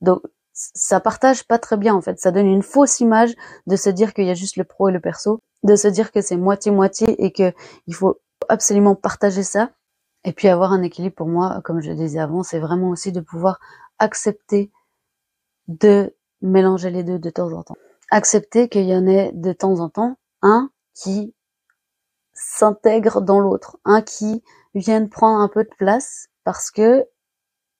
Donc 0.00 0.22
ça 0.52 0.98
partage 1.00 1.46
pas 1.46 1.58
très 1.58 1.76
bien 1.76 1.94
en 1.94 2.00
fait. 2.00 2.18
Ça 2.18 2.32
donne 2.32 2.46
une 2.46 2.62
fausse 2.62 3.00
image 3.00 3.34
de 3.66 3.76
se 3.76 3.90
dire 3.90 4.14
qu'il 4.14 4.26
y 4.26 4.30
a 4.30 4.34
juste 4.34 4.56
le 4.56 4.64
pro 4.64 4.88
et 4.88 4.92
le 4.92 5.00
perso, 5.00 5.42
de 5.62 5.76
se 5.76 5.88
dire 5.88 6.12
que 6.12 6.20
c'est 6.20 6.36
moitié 6.36 6.70
moitié 6.70 7.24
et 7.24 7.32
que 7.32 7.52
il 7.86 7.94
faut 7.94 8.20
absolument 8.48 8.94
partager 8.94 9.42
ça. 9.42 9.70
Et 10.24 10.32
puis 10.32 10.48
avoir 10.48 10.72
un 10.72 10.82
équilibre 10.82 11.14
pour 11.14 11.28
moi, 11.28 11.60
comme 11.64 11.80
je 11.80 11.90
le 11.90 11.96
disais 11.96 12.18
avant, 12.18 12.42
c'est 12.42 12.58
vraiment 12.58 12.90
aussi 12.90 13.12
de 13.12 13.20
pouvoir 13.20 13.58
accepter 13.98 14.70
de 15.68 16.14
mélanger 16.42 16.90
les 16.90 17.02
deux 17.02 17.18
de 17.18 17.30
temps 17.30 17.52
en 17.52 17.62
temps. 17.62 17.76
Accepter 18.10 18.68
qu'il 18.68 18.84
y 18.84 18.94
en 18.94 19.06
ait 19.06 19.30
de 19.32 19.52
temps 19.52 19.80
en 19.80 19.88
temps 19.88 20.18
un 20.42 20.70
qui 20.94 21.34
s'intègre 22.32 23.20
dans 23.20 23.40
l'autre, 23.40 23.78
un 23.84 24.02
qui 24.02 24.42
vienne 24.74 25.08
prendre 25.08 25.40
un 25.40 25.48
peu 25.48 25.64
de 25.64 25.74
place 25.78 26.28
parce 26.44 26.70
que 26.70 27.06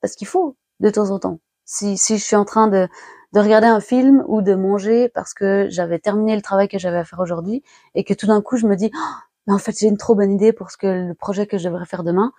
parce 0.01 0.15
qu'il 0.17 0.27
faut 0.27 0.57
de 0.81 0.91
temps 0.91 1.11
en 1.11 1.19
temps 1.19 1.41
si, 1.71 1.97
si 1.97 2.19
je 2.19 2.25
suis 2.25 2.37
en 2.37 2.45
train 2.45 2.67
de, 2.67 2.89
de 3.33 3.41
regarder 3.41 3.67
un 3.69 3.81
film 3.81 4.25
ou 4.27 4.43
de 4.43 4.55
manger 4.55 5.09
parce 5.09 5.35
que 5.35 5.69
j'avais 5.71 5.99
terminé 5.99 6.35
le 6.37 6.43
travail 6.43 6.69
que 6.69 6.79
j'avais 6.79 6.99
à 6.99 7.05
faire 7.05 7.21
aujourd'hui 7.21 7.63
et 7.95 8.05
que 8.05 8.15
tout 8.15 8.27
d'un 8.27 8.43
coup 8.43 8.57
je 8.57 8.67
me 8.67 8.77
dis 8.77 8.91
oh, 8.95 8.99
mais 9.47 9.55
en 9.55 9.59
fait 9.59 9.79
j'ai 9.79 9.87
une 9.89 9.97
trop 9.99 10.15
bonne 10.15 10.33
idée 10.33 10.53
pour 10.53 10.71
ce 10.71 10.77
que 10.77 10.87
le 11.09 11.15
projet 11.15 11.47
que 11.47 11.59
je 11.59 11.65
devrais 11.69 11.87
faire 11.87 12.05
demain 12.05 12.33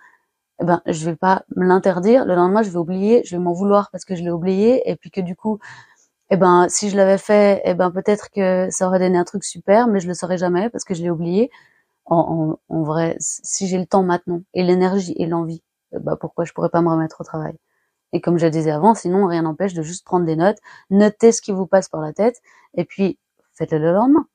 eh 0.60 0.64
ben 0.64 0.82
je 0.86 1.04
vais 1.10 1.16
pas 1.16 1.44
me 1.56 1.66
l'interdire. 1.66 2.24
Le 2.26 2.34
lendemain 2.36 2.62
je 2.62 2.70
vais 2.70 2.78
oublier 2.78 3.22
je 3.24 3.36
vais 3.36 3.42
m'en 3.42 3.52
vouloir 3.54 3.90
parce 3.92 4.04
que 4.04 4.14
je 4.16 4.22
l'ai 4.24 4.30
oublié. 4.30 4.88
Et 4.90 4.96
puis 4.96 5.10
que 5.10 5.20
du 5.22 5.36
coup 5.36 5.58
eh 6.30 6.36
ben 6.36 6.68
si 6.68 6.90
je 6.90 6.96
l'avais 6.96 7.18
fait 7.18 7.62
eh 7.64 7.74
ben 7.74 7.90
peut-être 7.92 8.30
que 8.30 8.68
ça 8.70 8.86
aurait 8.88 9.00
donné 9.00 9.18
un 9.18 9.24
truc 9.24 9.44
super 9.44 9.88
mais 9.88 10.00
je 10.00 10.08
le 10.08 10.14
saurais 10.14 10.38
jamais 10.38 10.70
parce 10.70 10.84
que 10.84 10.94
je 10.94 11.02
l'ai 11.02 11.10
oublié. 11.10 11.50
En, 12.06 12.58
en, 12.70 12.76
en, 12.76 12.82
vrai 12.84 13.16
si 13.20 13.68
j'ai 13.68 13.78
le 13.78 13.86
temps 13.86 14.02
maintenant 14.04 14.42
et 14.54 14.62
l'énergie 14.64 15.14
et 15.18 15.26
l'envie 15.26 15.62
eh 15.94 15.98
ben 16.00 16.16
pourquoi 16.16 16.44
je 16.44 16.52
pourrais 16.52 16.70
pas 16.70 16.82
me 16.82 16.90
remettre 16.90 17.20
au 17.20 17.24
travail? 17.24 17.56
Et 18.12 18.20
comme 18.20 18.38
je 18.38 18.46
le 18.46 18.50
disais 18.50 18.70
avant, 18.70 18.94
sinon 18.94 19.26
rien 19.26 19.42
n'empêche 19.42 19.74
de 19.74 19.82
juste 19.82 20.04
prendre 20.04 20.26
des 20.26 20.36
notes, 20.36 20.58
noter 20.90 21.32
ce 21.32 21.42
qui 21.42 21.52
vous 21.52 21.66
passe 21.66 21.88
par 21.88 22.00
la 22.00 22.12
tête, 22.12 22.40
et 22.74 22.84
puis 22.84 23.18
faites-le 23.54 23.78
le 23.78 23.92
lendemain. 23.92 24.26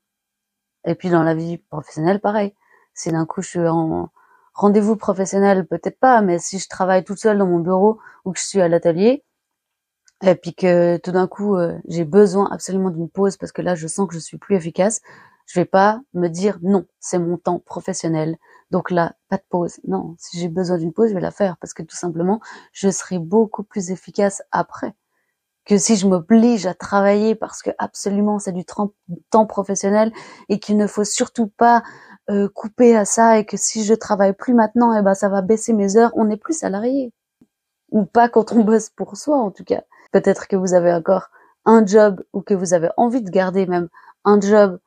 Et 0.86 0.96
puis 0.96 1.10
dans 1.10 1.24
la 1.24 1.36
vie 1.36 1.58
professionnelle, 1.58 2.20
pareil. 2.20 2.54
Si 2.94 3.12
d'un 3.12 3.26
coup 3.26 3.42
je 3.42 3.50
suis 3.50 3.68
en 3.68 4.10
rendez-vous 4.54 4.96
professionnel, 4.96 5.68
peut-être 5.68 6.00
pas, 6.00 6.22
mais 6.22 6.40
si 6.40 6.60
je 6.60 6.68
travaille 6.68 7.04
toute 7.04 7.20
seule 7.20 7.38
dans 7.38 7.46
mon 7.46 7.60
bureau 7.60 8.00
ou 8.26 8.32
que 8.34 8.40
je 8.40 8.46
suis 8.46 8.62
à 8.62 8.68
l'atelier, 8.68 9.24
et 10.24 10.36
puis 10.36 10.56
que 10.56 10.98
tout 10.98 11.12
d'un 11.12 11.28
coup 11.28 11.56
euh, 11.58 11.78
j'ai 11.88 12.06
besoin 12.06 12.50
absolument 12.52 12.90
d'une 12.90 13.10
pause 13.10 13.38
parce 13.38 13.52
que 13.52 13.62
là 13.62 13.76
je 13.76 13.88
sens 13.88 14.08
que 14.08 14.16
je 14.16 14.20
suis 14.20 14.38
plus 14.38 14.56
efficace, 14.56 15.02
je 15.48 15.60
vais 15.60 15.66
pas 15.66 16.02
me 16.14 16.28
dire 16.28 16.60
non, 16.62 16.86
c'est 17.00 17.20
mon 17.20 17.38
temps 17.38 17.60
professionnel. 17.60 18.38
Donc 18.70 18.92
là, 18.92 19.16
pas 19.30 19.38
de 19.38 19.44
pause. 19.50 19.80
Non, 19.88 20.16
si 20.20 20.40
j'ai 20.40 20.50
besoin 20.50 20.78
d'une 20.78 20.94
pause, 20.94 21.10
je 21.10 21.16
vais 21.16 21.22
la 21.22 21.32
faire 21.32 21.58
parce 21.58 21.74
que 21.74 21.84
tout 21.84 21.96
simplement, 21.96 22.42
je 22.74 22.90
serai 22.90 23.18
beaucoup 23.18 23.64
plus 23.64 23.90
efficace 23.92 24.44
après 24.52 24.94
que 25.66 25.78
si 25.78 25.98
je 25.98 26.08
m'oblige 26.08 26.66
à 26.66 26.74
travailler 26.74 27.36
parce 27.36 27.62
que 27.62 27.72
absolument 27.78 28.40
c'est 28.40 28.54
du 28.54 28.64
temps 28.66 29.46
professionnel 29.46 30.14
et 30.48 30.60
qu'il 30.60 30.78
ne 30.78 30.88
faut 30.88 31.04
surtout 31.04 31.48
pas 31.48 31.84
euh, 32.30 32.48
couper 32.50 32.96
à 32.96 33.04
ça 33.06 33.38
et 33.38 33.46
que 33.46 33.58
si 33.58 33.84
je 33.84 33.94
travaille 33.94 34.34
plus 34.34 34.54
maintenant, 34.54 34.98
eh 34.98 35.02
ben 35.02 35.14
ça 35.14 35.30
va 35.30 35.42
baisser 35.42 35.74
mes 35.74 35.98
heures. 35.98 36.12
On 36.16 36.26
n'est 36.26 36.38
plus 36.38 36.58
salarié 36.58 37.14
ou 37.92 38.06
pas 38.06 38.30
quand 38.30 38.52
on 38.52 38.64
bosse 38.64 38.90
pour 38.90 39.18
soi 39.18 39.38
en 39.38 39.52
tout 39.52 39.64
cas. 39.66 39.84
Peut-être 40.12 40.48
que 40.48 40.56
vous 40.56 40.74
avez 40.74 40.94
encore 40.94 41.30
un 41.66 41.86
job 41.86 42.24
ou 42.34 42.42
que 42.42 42.54
vous 42.54 42.74
avez 42.74 42.90
envie 42.98 43.22
de 43.22 43.30
garder 43.30 43.66
même 43.66 43.90
un 44.24 44.40
job 44.40 44.80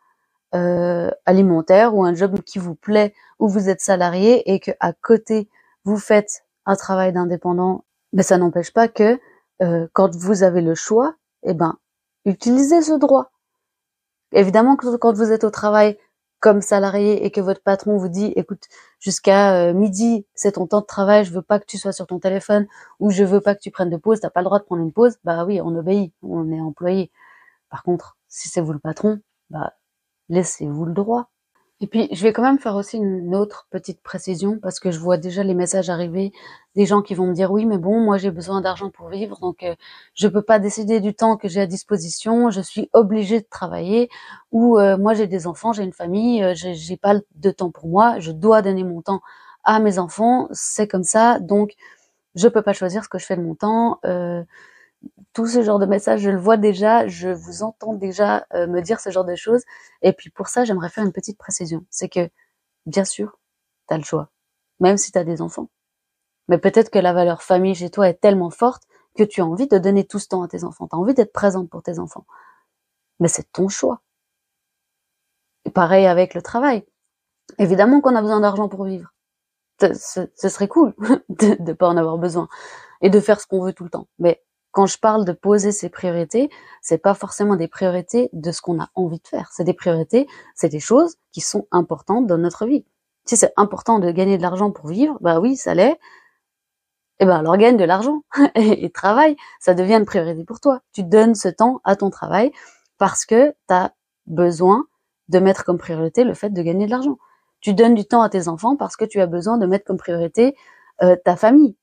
euh, 0.54 1.10
alimentaire 1.26 1.94
ou 1.94 2.04
un 2.04 2.14
job 2.14 2.40
qui 2.42 2.58
vous 2.58 2.74
plaît, 2.74 3.14
où 3.38 3.48
vous 3.48 3.68
êtes 3.68 3.80
salarié 3.80 4.52
et 4.52 4.60
que 4.60 4.72
à 4.80 4.92
côté 4.92 5.48
vous 5.84 5.96
faites 5.96 6.44
un 6.66 6.76
travail 6.76 7.12
d'indépendant, 7.12 7.84
mais 8.12 8.22
ça 8.22 8.38
n'empêche 8.38 8.72
pas 8.72 8.88
que 8.88 9.18
euh, 9.62 9.86
quand 9.92 10.14
vous 10.16 10.42
avez 10.42 10.60
le 10.60 10.74
choix, 10.74 11.14
eh 11.44 11.54
ben 11.54 11.76
utilisez 12.24 12.82
ce 12.82 12.94
droit. 12.94 13.30
Évidemment 14.32 14.76
que 14.76 14.96
quand 14.96 15.12
vous 15.14 15.32
êtes 15.32 15.44
au 15.44 15.50
travail 15.50 15.98
comme 16.40 16.62
salarié 16.62 17.24
et 17.24 17.30
que 17.30 17.40
votre 17.40 17.62
patron 17.62 17.96
vous 17.98 18.08
dit 18.08 18.32
écoute 18.36 18.64
jusqu'à 18.98 19.54
euh, 19.56 19.74
midi 19.74 20.26
c'est 20.34 20.52
ton 20.52 20.66
temps 20.66 20.80
de 20.80 20.86
travail 20.86 21.24
je 21.24 21.32
veux 21.32 21.42
pas 21.42 21.60
que 21.60 21.66
tu 21.66 21.76
sois 21.78 21.92
sur 21.92 22.06
ton 22.06 22.18
téléphone 22.18 22.66
ou 22.98 23.10
je 23.10 23.24
veux 23.24 23.42
pas 23.42 23.54
que 23.54 23.60
tu 23.60 23.70
prennes 23.70 23.90
de 23.90 23.98
pause 23.98 24.20
t'as 24.20 24.30
pas 24.30 24.40
le 24.40 24.46
droit 24.46 24.58
de 24.58 24.64
prendre 24.64 24.82
une 24.82 24.92
pause 24.92 25.18
bah 25.24 25.44
oui 25.44 25.60
on 25.60 25.76
obéit 25.76 26.14
on 26.22 26.50
est 26.50 26.60
employé 26.60 27.10
par 27.68 27.82
contre 27.82 28.16
si 28.28 28.48
c'est 28.48 28.62
vous 28.62 28.72
le 28.72 28.78
patron 28.78 29.20
bah 29.50 29.74
laissez-vous 30.30 30.86
le 30.86 30.94
droit. 30.94 31.28
Et 31.82 31.86
puis, 31.86 32.08
je 32.12 32.22
vais 32.22 32.32
quand 32.34 32.42
même 32.42 32.58
faire 32.58 32.76
aussi 32.76 32.98
une 32.98 33.34
autre 33.34 33.66
petite 33.70 34.02
précision 34.02 34.58
parce 34.60 34.80
que 34.80 34.90
je 34.90 34.98
vois 34.98 35.16
déjà 35.16 35.42
les 35.42 35.54
messages 35.54 35.88
arriver 35.88 36.30
des 36.76 36.84
gens 36.84 37.00
qui 37.00 37.14
vont 37.14 37.26
me 37.26 37.32
dire 37.32 37.50
oui, 37.50 37.64
mais 37.64 37.78
bon, 37.78 38.00
moi 38.00 38.18
j'ai 38.18 38.30
besoin 38.30 38.60
d'argent 38.60 38.90
pour 38.90 39.08
vivre, 39.08 39.40
donc 39.40 39.62
euh, 39.62 39.74
je 40.14 40.28
peux 40.28 40.42
pas 40.42 40.58
décider 40.58 41.00
du 41.00 41.14
temps 41.14 41.38
que 41.38 41.48
j'ai 41.48 41.62
à 41.62 41.66
disposition, 41.66 42.50
je 42.50 42.60
suis 42.60 42.90
obligée 42.92 43.40
de 43.40 43.46
travailler 43.50 44.10
ou 44.52 44.78
euh, 44.78 44.98
moi 44.98 45.14
j'ai 45.14 45.26
des 45.26 45.46
enfants, 45.46 45.72
j'ai 45.72 45.82
une 45.82 45.94
famille, 45.94 46.42
euh, 46.44 46.52
j'ai 46.54 46.96
pas 46.98 47.14
de 47.36 47.50
temps 47.50 47.70
pour 47.70 47.88
moi, 47.88 48.18
je 48.18 48.30
dois 48.32 48.60
donner 48.60 48.84
mon 48.84 49.00
temps 49.00 49.22
à 49.64 49.80
mes 49.80 49.98
enfants, 49.98 50.48
c'est 50.52 50.86
comme 50.86 51.04
ça, 51.04 51.40
donc 51.40 51.72
je 52.34 52.46
peux 52.48 52.62
pas 52.62 52.74
choisir 52.74 53.04
ce 53.04 53.08
que 53.08 53.18
je 53.18 53.24
fais 53.26 53.36
de 53.36 53.42
mon 53.42 53.54
temps. 53.54 54.00
Tout 55.32 55.46
ce 55.46 55.62
genre 55.62 55.78
de 55.78 55.86
messages, 55.86 56.20
je 56.20 56.30
le 56.30 56.38
vois 56.38 56.56
déjà, 56.56 57.06
je 57.06 57.28
vous 57.28 57.62
entends 57.62 57.94
déjà 57.94 58.46
euh, 58.54 58.66
me 58.66 58.80
dire 58.80 59.00
ce 59.00 59.10
genre 59.10 59.24
de 59.24 59.36
choses. 59.36 59.62
Et 60.02 60.12
puis 60.12 60.30
pour 60.30 60.48
ça, 60.48 60.64
j'aimerais 60.64 60.88
faire 60.88 61.04
une 61.04 61.12
petite 61.12 61.38
précision. 61.38 61.84
C'est 61.90 62.08
que, 62.08 62.28
bien 62.86 63.04
sûr, 63.04 63.38
tu 63.88 63.94
as 63.94 63.98
le 63.98 64.04
choix, 64.04 64.30
même 64.80 64.96
si 64.96 65.12
tu 65.12 65.24
des 65.24 65.40
enfants. 65.42 65.70
Mais 66.48 66.58
peut-être 66.58 66.90
que 66.90 66.98
la 66.98 67.12
valeur 67.12 67.42
famille 67.42 67.74
chez 67.76 67.90
toi 67.90 68.08
est 68.08 68.20
tellement 68.20 68.50
forte 68.50 68.82
que 69.16 69.22
tu 69.22 69.40
as 69.40 69.46
envie 69.46 69.68
de 69.68 69.78
donner 69.78 70.04
tout 70.04 70.18
ce 70.18 70.28
temps 70.28 70.42
à 70.42 70.48
tes 70.48 70.64
enfants. 70.64 70.88
Tu 70.88 70.96
envie 70.96 71.14
d'être 71.14 71.32
présente 71.32 71.70
pour 71.70 71.82
tes 71.82 71.98
enfants. 71.98 72.26
Mais 73.20 73.28
c'est 73.28 73.52
ton 73.52 73.68
choix. 73.68 74.02
Et 75.64 75.70
pareil 75.70 76.06
avec 76.06 76.34
le 76.34 76.42
travail. 76.42 76.84
Évidemment 77.58 78.00
qu'on 78.00 78.14
a 78.16 78.22
besoin 78.22 78.40
d'argent 78.40 78.68
pour 78.68 78.84
vivre. 78.84 79.12
Ce, 79.80 80.26
serait 80.48 80.68
cool 80.68 80.94
de 81.28 81.62
ne 81.62 81.72
pas 81.72 81.88
en 81.88 81.96
avoir 81.96 82.18
besoin 82.18 82.48
et 83.00 83.10
de 83.10 83.20
faire 83.20 83.40
ce 83.40 83.46
qu'on 83.46 83.62
veut 83.62 83.72
tout 83.72 83.84
le 83.84 83.90
temps. 83.90 84.08
Mais 84.18 84.42
quand 84.72 84.86
je 84.86 84.98
parle 84.98 85.24
de 85.24 85.32
poser 85.32 85.72
ses 85.72 85.88
priorités, 85.88 86.50
c'est 86.80 86.98
pas 86.98 87.14
forcément 87.14 87.56
des 87.56 87.68
priorités 87.68 88.30
de 88.32 88.52
ce 88.52 88.62
qu'on 88.62 88.80
a 88.80 88.88
envie 88.94 89.18
de 89.18 89.26
faire. 89.26 89.50
C'est 89.52 89.64
des 89.64 89.74
priorités, 89.74 90.28
c'est 90.54 90.68
des 90.68 90.80
choses 90.80 91.16
qui 91.32 91.40
sont 91.40 91.66
importantes 91.70 92.26
dans 92.26 92.38
notre 92.38 92.66
vie. 92.66 92.84
Si 93.24 93.36
c'est 93.36 93.52
important 93.56 93.98
de 93.98 94.10
gagner 94.10 94.38
de 94.38 94.42
l'argent 94.42 94.70
pour 94.70 94.88
vivre, 94.88 95.18
bah 95.20 95.40
oui, 95.40 95.56
ça 95.56 95.74
l'est. 95.74 95.98
Eh 97.18 97.26
ben 97.26 97.36
alors 97.36 97.58
gagne 97.58 97.76
de 97.76 97.84
l'argent 97.84 98.22
et, 98.54 98.90
travaille, 98.90 99.36
ça 99.60 99.74
devient 99.74 99.96
une 99.96 100.06
priorité 100.06 100.44
pour 100.44 100.60
toi. 100.60 100.80
Tu 100.92 101.02
donnes 101.02 101.34
ce 101.34 101.48
temps 101.48 101.80
à 101.84 101.96
ton 101.96 102.08
travail 102.08 102.50
parce 102.96 103.26
que 103.26 103.50
tu 103.50 103.74
as 103.74 103.92
besoin 104.26 104.86
de 105.28 105.38
mettre 105.38 105.64
comme 105.64 105.78
priorité 105.78 106.24
le 106.24 106.34
fait 106.34 106.50
de 106.50 106.62
gagner 106.62 106.86
de 106.86 106.90
l'argent. 106.90 107.18
Tu 107.60 107.74
donnes 107.74 107.94
du 107.94 108.06
temps 108.06 108.22
à 108.22 108.30
tes 108.30 108.48
enfants 108.48 108.76
parce 108.76 108.96
que 108.96 109.04
tu 109.04 109.20
as 109.20 109.26
besoin 109.26 109.58
de 109.58 109.66
mettre 109.66 109.84
comme 109.84 109.98
priorité 109.98 110.56
euh, 111.02 111.14
ta 111.22 111.36
famille 111.36 111.76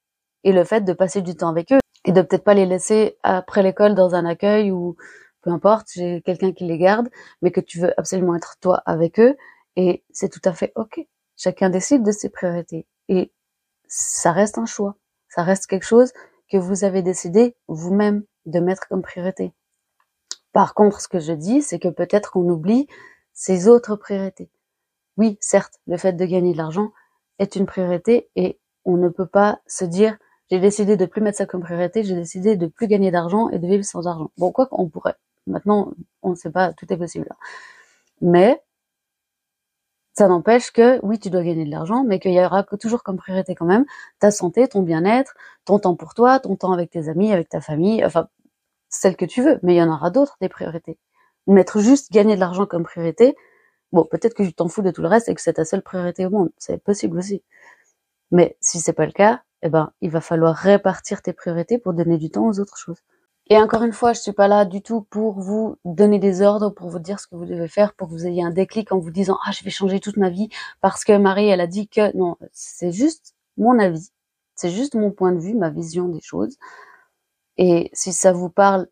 et 0.44 0.54
le 0.54 0.64
fait 0.64 0.82
de 0.82 0.94
passer 0.94 1.22
du 1.22 1.36
temps 1.36 1.50
avec 1.50 1.72
eux 1.72 1.80
et 2.08 2.14
de 2.14 2.22
peut-être 2.22 2.46
pas 2.46 2.54
les 2.54 2.66
laisser 2.66 3.18
après 3.22 3.62
l'école 3.62 3.94
dans 3.94 4.16
un 4.16 4.26
accueil 4.26 4.72
ou 4.72 4.96
peu 5.42 5.52
importe, 5.52 5.90
j'ai 5.94 6.22
quelqu'un 6.22 6.54
qui 6.54 6.64
les 6.64 6.78
garde, 6.78 7.10
mais 7.42 7.52
que 7.52 7.60
tu 7.60 7.80
veux 7.80 7.94
absolument 8.00 8.36
être 8.36 8.56
toi 8.62 8.82
avec 8.86 9.20
eux 9.20 9.36
et 9.76 10.04
c'est 10.10 10.30
tout 10.30 10.42
à 10.46 10.54
fait 10.54 10.72
ok. 10.76 11.06
Chacun 11.36 11.70
décide 11.70 12.04
de 12.04 12.12
ses 12.12 12.30
priorités 12.30 12.88
et 13.10 13.32
ça 13.88 14.32
reste 14.32 14.58
un 14.58 14.66
choix, 14.66 14.96
ça 15.28 15.44
reste 15.44 15.68
quelque 15.68 15.86
chose 15.86 16.14
que 16.50 16.58
vous 16.58 16.86
avez 16.86 17.02
décidé 17.02 17.58
vous-même 17.68 18.24
de 18.46 18.60
mettre 18.62 18.88
comme 18.88 19.02
priorité. 19.02 19.54
Par 20.54 20.74
contre, 20.74 21.02
ce 21.02 21.10
que 21.10 21.20
je 21.20 21.34
dis, 21.34 21.62
c'est 21.62 21.78
que 21.78 21.90
peut-être 21.90 22.32
qu'on 22.32 22.50
oublie 22.50 22.88
ces 23.34 23.68
autres 23.68 23.98
priorités. 23.98 24.50
Oui, 25.18 25.38
certes, 25.42 25.76
le 25.86 25.98
fait 25.98 26.14
de 26.14 26.26
gagner 26.26 26.54
de 26.54 26.58
l'argent 26.58 26.92
est 27.38 27.58
une 27.58 27.66
priorité 27.66 28.30
et 28.38 28.60
on 28.86 28.96
ne 28.96 29.10
peut 29.10 29.28
pas 29.28 29.60
se 29.68 29.84
dire 29.84 30.18
j'ai 30.50 30.60
décidé 30.60 30.98
de 30.98 31.06
plus 31.06 31.22
mettre 31.22 31.38
ça 31.38 31.46
comme 31.46 31.62
priorité, 31.62 32.04
j'ai 32.04 32.16
décidé 32.16 32.56
de 32.56 32.68
plus 32.68 32.88
gagner 32.88 33.12
d'argent 33.12 33.50
et 33.50 33.60
de 33.60 33.68
vivre 33.68 33.84
sans 33.84 34.08
argent. 34.08 34.32
Bon, 34.38 34.52
quoi 34.52 34.68
qu'on 34.68 34.90
pourrait. 34.90 35.16
Maintenant, 35.48 35.92
on 36.24 36.32
ne 36.32 36.36
sait 36.36 36.52
pas, 36.52 36.74
tout 36.74 36.92
est 36.92 36.98
possible. 36.98 37.30
Mais 38.22 38.62
ça 40.18 40.28
n'empêche 40.28 40.72
que 40.72 41.00
oui, 41.04 41.20
tu 41.20 41.30
dois 41.30 41.44
gagner 41.44 41.66
de 41.66 41.70
l'argent, 41.72 42.04
mais 42.04 42.20
qu'il 42.20 42.34
y 42.34 42.44
aura 42.44 42.64
toujours 42.64 43.04
comme 43.04 43.18
priorité 43.18 43.54
quand 43.56 43.66
même 43.68 43.86
ta 44.20 44.32
santé, 44.32 44.68
ton 44.68 44.82
bien-être, 44.82 45.36
ton 45.66 45.80
temps 45.80 45.96
pour 45.96 46.16
toi, 46.16 46.40
ton 46.40 46.56
temps 46.56 46.72
avec 46.74 46.90
tes 46.90 47.08
amis, 47.10 47.32
avec 47.32 47.50
ta 47.50 47.62
famille, 47.62 48.04
enfin 48.04 48.28
celle 48.90 49.16
que 49.16 49.26
tu 49.26 49.44
veux. 49.44 49.60
Mais 49.64 49.76
il 49.76 49.78
y 49.78 49.84
en 49.84 49.92
aura 49.94 50.10
d'autres 50.10 50.38
des 50.42 50.50
priorités. 50.50 50.98
Mettre 51.48 51.80
juste 51.80 52.12
gagner 52.12 52.36
de 52.36 52.40
l'argent 52.40 52.66
comme 52.66 52.84
priorité, 52.84 53.36
bon, 53.92 54.06
peut-être 54.06 54.34
que 54.34 54.44
tu 54.44 54.54
t'en 54.54 54.68
fous 54.70 54.82
de 54.82 54.92
tout 54.92 55.02
le 55.02 55.08
reste 55.08 55.30
et 55.30 55.36
que 55.36 55.42
c'est 55.42 55.54
ta 55.54 55.66
seule 55.66 55.84
priorité 55.84 56.26
au 56.26 56.32
monde, 56.32 56.52
c'est 56.58 56.84
possible 56.84 57.18
aussi. 57.18 57.44
Mais 58.32 58.58
si 58.62 58.80
c'est 58.80 58.94
pas 58.94 59.06
le 59.06 59.12
cas, 59.12 59.44
eh 59.62 59.70
ben, 59.70 59.92
il 60.02 60.10
va 60.10 60.22
falloir 60.22 60.56
répartir 60.56 61.22
tes 61.22 61.34
priorités 61.34 61.78
pour 61.78 61.94
donner 61.94 62.18
du 62.18 62.30
temps 62.30 62.48
aux 62.48 62.60
autres 62.60 62.78
choses. 62.78 63.02
Et 63.50 63.58
encore 63.58 63.84
une 63.84 63.94
fois, 63.94 64.14
je 64.14 64.20
suis 64.20 64.34
pas 64.34 64.48
là 64.48 64.66
du 64.66 64.82
tout 64.82 65.02
pour 65.02 65.40
vous 65.40 65.78
donner 65.86 66.20
des 66.20 66.42
ordres, 66.42 66.70
pour 66.70 66.90
vous 66.90 67.00
dire 67.00 67.20
ce 67.20 67.28
que 67.28 67.36
vous 67.36 67.46
devez 67.46 67.70
faire, 67.70 67.94
pour 67.94 68.08
que 68.10 68.14
vous 68.14 68.28
ayez 68.28 68.44
un 68.44 68.52
déclic 68.52 68.92
en 68.92 69.00
vous 69.00 69.12
disant 69.12 69.38
ah 69.46 69.52
je 69.52 69.64
vais 69.64 69.70
changer 69.70 70.00
toute 70.00 70.18
ma 70.18 70.30
vie 70.30 70.50
parce 70.82 71.06
que 71.06 71.18
Marie 71.18 71.48
elle 71.48 71.62
a 71.62 71.68
dit 71.68 71.88
que 71.88 72.16
non, 72.18 72.36
c'est 72.52 72.92
juste 72.92 73.36
mon 73.58 73.80
avis, 73.80 74.12
c'est 74.56 74.70
juste 74.70 74.96
mon 74.96 75.12
point 75.12 75.32
de 75.32 75.40
vue, 75.40 75.56
ma 75.56 75.70
vision 75.70 76.10
des 76.10 76.22
choses. 76.22 76.58
Et 77.58 77.90
si 77.94 78.14
ça 78.14 78.34
vous 78.34 78.50
parle, 78.50 78.88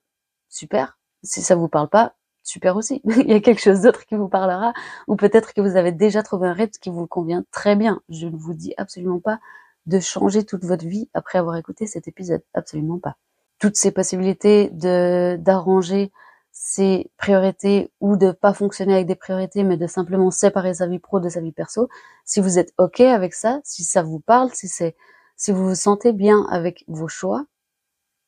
super. 0.50 0.98
Si 1.24 1.42
ça 1.42 1.56
vous 1.56 1.68
parle 1.70 1.90
pas, 1.90 2.16
super 2.44 2.78
aussi. 2.78 3.02
Il 3.06 3.30
y 3.30 3.34
a 3.34 3.42
quelque 3.42 3.62
chose 3.62 3.82
d'autre 3.82 4.06
qui 4.06 4.16
vous 4.16 4.30
parlera, 4.30 4.74
ou 5.08 5.16
peut-être 5.16 5.54
que 5.54 5.62
vous 5.62 5.76
avez 5.76 5.92
déjà 5.92 6.24
trouvé 6.24 6.48
un 6.48 6.54
rythme 6.54 6.80
qui 6.82 6.90
vous 6.90 7.08
convient 7.08 7.44
très 7.52 7.76
bien. 7.76 8.02
Je 8.10 8.28
ne 8.28 8.38
vous 8.38 8.54
dis 8.54 8.74
absolument 8.78 9.20
pas 9.20 9.40
de 9.86 10.00
changer 10.00 10.44
toute 10.44 10.66
votre 10.66 10.86
vie 10.86 11.10
après 11.14 11.38
avoir 11.38 11.56
écouté 11.58 11.86
cet 11.86 12.08
épisode, 12.08 12.42
absolument 12.54 13.00
pas. 13.00 13.18
Toutes 13.60 13.76
ces 13.76 13.92
possibilités 13.92 14.70
de 14.72 15.38
d'arranger 15.38 16.12
ses 16.52 17.12
priorités 17.18 17.92
ou 18.00 18.16
de 18.16 18.32
pas 18.32 18.54
fonctionner 18.54 18.94
avec 18.96 19.08
des 19.08 19.16
priorités, 19.16 19.64
mais 19.64 19.76
de 19.76 19.88
simplement 19.88 20.32
séparer 20.32 20.74
sa 20.74 20.88
vie 20.88 21.00
pro 21.00 21.20
de 21.20 21.28
sa 21.28 21.42
vie 21.42 21.52
perso. 21.52 21.90
Si 22.24 22.40
vous 22.40 22.58
êtes 22.58 22.74
ok 22.78 23.02
avec 23.02 23.34
ça, 23.34 23.60
si 23.66 23.84
ça 23.84 24.04
vous 24.04 24.22
parle, 24.22 24.50
si 24.54 24.70
c'est, 24.70 24.96
si 25.36 25.52
vous 25.52 25.68
vous 25.68 25.76
sentez 25.76 26.14
bien 26.14 26.46
avec 26.50 26.86
vos 26.88 27.10
choix, 27.10 27.46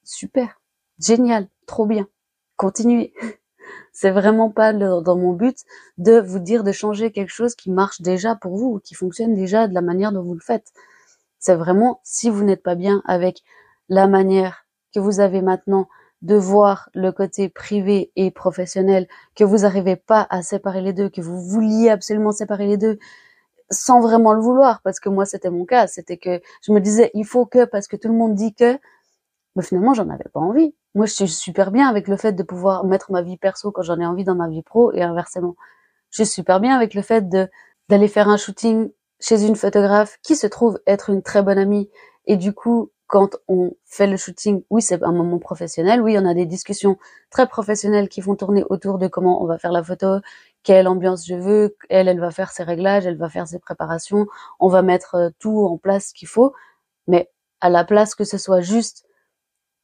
super, 0.03 0.59
génial, 0.99 1.47
trop 1.67 1.85
bien, 1.85 2.07
continuez. 2.57 3.13
C'est 3.91 4.11
vraiment 4.11 4.49
pas 4.49 4.73
dans 4.73 5.17
mon 5.17 5.33
but 5.33 5.57
de 5.97 6.19
vous 6.19 6.39
dire 6.39 6.63
de 6.63 6.71
changer 6.71 7.11
quelque 7.11 7.31
chose 7.31 7.55
qui 7.55 7.71
marche 7.71 8.01
déjà 8.01 8.35
pour 8.35 8.55
vous 8.55 8.75
ou 8.75 8.79
qui 8.79 8.93
fonctionne 8.93 9.33
déjà 9.33 9.67
de 9.67 9.73
la 9.73 9.81
manière 9.81 10.11
dont 10.11 10.21
vous 10.21 10.35
le 10.35 10.39
faites. 10.39 10.71
C'est 11.39 11.55
vraiment 11.55 11.99
si 12.03 12.29
vous 12.29 12.43
n'êtes 12.43 12.63
pas 12.63 12.75
bien 12.75 13.01
avec 13.05 13.41
la 13.89 14.07
manière 14.07 14.65
que 14.93 14.99
vous 14.99 15.19
avez 15.19 15.41
maintenant 15.41 15.87
de 16.21 16.35
voir 16.35 16.89
le 16.93 17.11
côté 17.11 17.49
privé 17.49 18.11
et 18.15 18.31
professionnel, 18.31 19.07
que 19.35 19.43
vous 19.43 19.59
n'arrivez 19.59 19.95
pas 19.95 20.25
à 20.29 20.41
séparer 20.41 20.81
les 20.81 20.93
deux, 20.93 21.09
que 21.09 21.21
vous 21.21 21.39
vouliez 21.39 21.89
absolument 21.89 22.31
séparer 22.31 22.65
les 22.65 22.77
deux 22.77 22.97
sans 23.69 23.99
vraiment 23.99 24.33
le 24.33 24.41
vouloir, 24.41 24.81
parce 24.81 24.99
que 24.99 25.09
moi 25.09 25.25
c'était 25.25 25.49
mon 25.49 25.65
cas, 25.65 25.87
c'était 25.87 26.17
que 26.17 26.41
je 26.61 26.71
me 26.71 26.79
disais 26.79 27.11
il 27.13 27.25
faut 27.25 27.45
que 27.45 27.65
parce 27.65 27.87
que 27.87 27.97
tout 27.97 28.07
le 28.07 28.13
monde 28.15 28.33
dit 28.33 28.53
que, 28.53 28.79
mais 29.55 29.63
finalement 29.63 29.93
j'en 29.93 30.09
avais 30.09 30.29
pas 30.33 30.39
envie. 30.39 30.73
Moi, 30.97 31.05
je 31.05 31.13
suis 31.13 31.27
super 31.27 31.69
bien 31.69 31.87
avec 31.87 32.07
le 32.07 32.17
fait 32.17 32.33
de 32.33 32.41
pouvoir 32.41 32.83
mettre 32.83 33.11
ma 33.11 33.21
vie 33.21 33.37
perso 33.37 33.71
quand 33.71 33.83
j'en 33.83 33.99
ai 33.99 34.05
envie 34.07 34.23
dans 34.23 34.33
ma 34.33 34.49
vie 34.49 34.63
pro 34.63 34.91
et 34.93 35.03
inversement. 35.03 35.55
Je 36.09 36.23
suis 36.23 36.33
super 36.33 36.59
bien 36.59 36.75
avec 36.75 36.95
le 36.95 37.03
fait 37.03 37.29
de 37.29 37.47
d'aller 37.87 38.07
faire 38.07 38.29
un 38.29 38.37
shooting 38.37 38.89
chez 39.19 39.45
une 39.45 39.55
photographe 39.55 40.17
qui 40.23 40.35
se 40.35 40.47
trouve 40.47 40.79
être 40.87 41.09
une 41.09 41.21
très 41.21 41.41
bonne 41.43 41.57
amie 41.57 41.89
et 42.25 42.37
du 42.37 42.53
coup 42.53 42.91
quand 43.07 43.37
on 43.47 43.71
fait 43.85 44.05
le 44.05 44.17
shooting, 44.17 44.63
oui, 44.69 44.81
c'est 44.81 45.01
un 45.01 45.13
moment 45.13 45.39
professionnel. 45.39 46.01
Oui, 46.01 46.17
on 46.19 46.25
a 46.25 46.33
des 46.33 46.45
discussions 46.45 46.97
très 47.29 47.47
professionnelles 47.47 48.09
qui 48.09 48.21
vont 48.21 48.35
tourner 48.35 48.63
autour 48.69 48.97
de 48.99 49.07
comment 49.07 49.41
on 49.41 49.45
va 49.47 49.57
faire 49.57 49.71
la 49.71 49.81
photo, 49.81 50.19
quelle 50.63 50.87
ambiance 50.87 51.25
je 51.25 51.35
veux. 51.35 51.77
Elle, 51.89 52.09
elle 52.09 52.19
va 52.19 52.31
faire 52.31 52.51
ses 52.51 52.63
réglages, 52.63 53.05
elle 53.05 53.17
va 53.17 53.29
faire 53.29 53.47
ses 53.47 53.59
préparations. 53.59 54.27
On 54.59 54.67
va 54.67 54.81
mettre 54.81 55.15
euh, 55.15 55.29
tout 55.39 55.65
en 55.65 55.77
place 55.77 56.11
qu'il 56.11 56.27
faut. 56.27 56.53
Mais 57.07 57.31
à 57.61 57.69
la 57.69 57.85
place 57.85 58.13
que 58.13 58.25
ce 58.25 58.37
soit 58.37 58.61
juste 58.61 59.05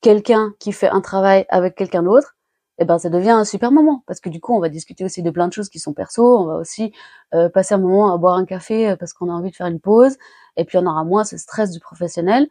quelqu'un 0.01 0.53
qui 0.59 0.73
fait 0.73 0.89
un 0.89 1.01
travail 1.01 1.45
avec 1.49 1.75
quelqu'un 1.75 2.03
d'autre, 2.03 2.32
eh 2.79 2.85
ben 2.85 2.97
ça 2.97 3.09
devient 3.09 3.31
un 3.31 3.45
super 3.45 3.71
moment 3.71 4.03
parce 4.07 4.19
que 4.19 4.29
du 4.29 4.39
coup 4.39 4.53
on 4.55 4.59
va 4.59 4.69
discuter 4.69 5.05
aussi 5.05 5.21
de 5.23 5.29
plein 5.31 5.47
de 5.47 5.53
choses 5.53 5.69
qui 5.69 5.79
sont 5.79 5.93
perso, 5.93 6.39
on 6.39 6.45
va 6.45 6.55
aussi 6.55 6.93
euh, 7.33 7.49
passer 7.49 7.75
un 7.75 7.77
moment 7.77 8.13
à 8.13 8.17
boire 8.17 8.35
un 8.35 8.45
café 8.45 8.89
euh, 8.89 8.95
parce 8.95 9.13
qu'on 9.13 9.29
a 9.29 9.33
envie 9.33 9.51
de 9.51 9.55
faire 9.55 9.67
une 9.67 9.79
pause 9.79 10.17
et 10.57 10.65
puis 10.65 10.77
on 10.77 10.85
aura 10.85 11.03
moins 11.03 11.23
ce 11.23 11.37
stress 11.37 11.71
du 11.71 11.79
professionnel 11.79 12.47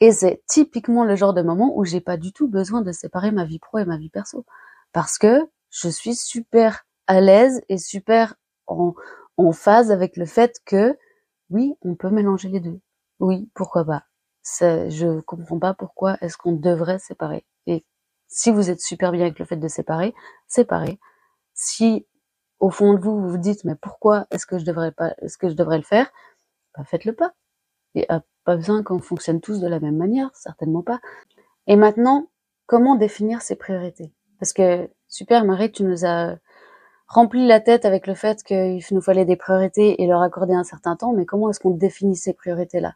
et 0.00 0.12
c'est 0.12 0.42
typiquement 0.48 1.04
le 1.04 1.16
genre 1.16 1.34
de 1.34 1.42
moment 1.42 1.72
où 1.76 1.84
j'ai 1.84 2.00
pas 2.00 2.16
du 2.16 2.32
tout 2.32 2.48
besoin 2.48 2.82
de 2.82 2.92
séparer 2.92 3.30
ma 3.30 3.44
vie 3.44 3.58
pro 3.60 3.78
et 3.78 3.84
ma 3.84 3.96
vie 3.96 4.10
perso 4.10 4.44
parce 4.92 5.18
que 5.18 5.40
je 5.70 5.88
suis 5.88 6.14
super 6.14 6.84
à 7.06 7.20
l'aise 7.20 7.62
et 7.68 7.78
super 7.78 8.34
en, 8.66 8.94
en 9.36 9.52
phase 9.52 9.90
avec 9.92 10.16
le 10.16 10.26
fait 10.26 10.56
que 10.66 10.96
oui, 11.50 11.74
on 11.82 11.94
peut 11.96 12.10
mélanger 12.10 12.48
les 12.48 12.60
deux. 12.60 12.80
Oui, 13.20 13.48
pourquoi 13.54 13.84
pas 13.84 14.04
je 14.58 15.20
comprends 15.20 15.58
pas 15.58 15.74
pourquoi 15.74 16.16
est-ce 16.20 16.36
qu'on 16.36 16.52
devrait 16.52 16.98
séparer. 16.98 17.44
Si 18.32 18.50
vous 18.50 18.70
êtes 18.70 18.80
super 18.80 19.12
bien 19.12 19.22
avec 19.22 19.38
le 19.38 19.44
fait 19.44 19.56
de 19.56 19.68
séparer, 19.68 20.14
séparez. 20.48 20.98
Si 21.54 22.06
au 22.60 22.70
fond 22.70 22.94
de 22.94 23.00
vous 23.00 23.20
vous 23.20 23.28
vous 23.28 23.38
dites 23.38 23.64
mais 23.64 23.74
pourquoi 23.74 24.26
est-ce 24.30 24.46
que 24.46 24.58
je 24.58 24.64
devrais 24.64 24.92
pas, 24.92 25.14
est-ce 25.20 25.36
que 25.36 25.48
je 25.48 25.54
devrais 25.54 25.76
le 25.76 25.84
faire, 25.84 26.10
bah 26.76 26.84
faites-le 26.84 27.12
pas. 27.14 27.34
Et 27.94 28.06
pas 28.44 28.56
besoin 28.56 28.82
qu'on 28.82 29.00
fonctionne 29.00 29.40
tous 29.40 29.60
de 29.60 29.68
la 29.68 29.80
même 29.80 29.96
manière, 29.96 30.30
certainement 30.34 30.82
pas. 30.82 31.00
Et 31.66 31.76
maintenant, 31.76 32.30
comment 32.66 32.96
définir 32.96 33.42
ses 33.42 33.54
priorités? 33.54 34.12
Parce 34.40 34.54
que 34.54 34.90
super 35.08 35.44
Marie, 35.44 35.70
tu 35.70 35.84
nous 35.84 36.06
as 36.06 36.36
rempli 37.06 37.46
la 37.46 37.60
tête 37.60 37.84
avec 37.84 38.06
le 38.06 38.14
fait 38.14 38.42
qu'il 38.42 38.82
nous 38.92 39.02
fallait 39.02 39.26
des 39.26 39.36
priorités 39.36 40.02
et 40.02 40.06
leur 40.06 40.22
accorder 40.22 40.54
un 40.54 40.64
certain 40.64 40.96
temps, 40.96 41.12
mais 41.12 41.26
comment 41.26 41.50
est-ce 41.50 41.60
qu'on 41.60 41.70
définit 41.70 42.16
ces 42.16 42.32
priorités-là? 42.32 42.94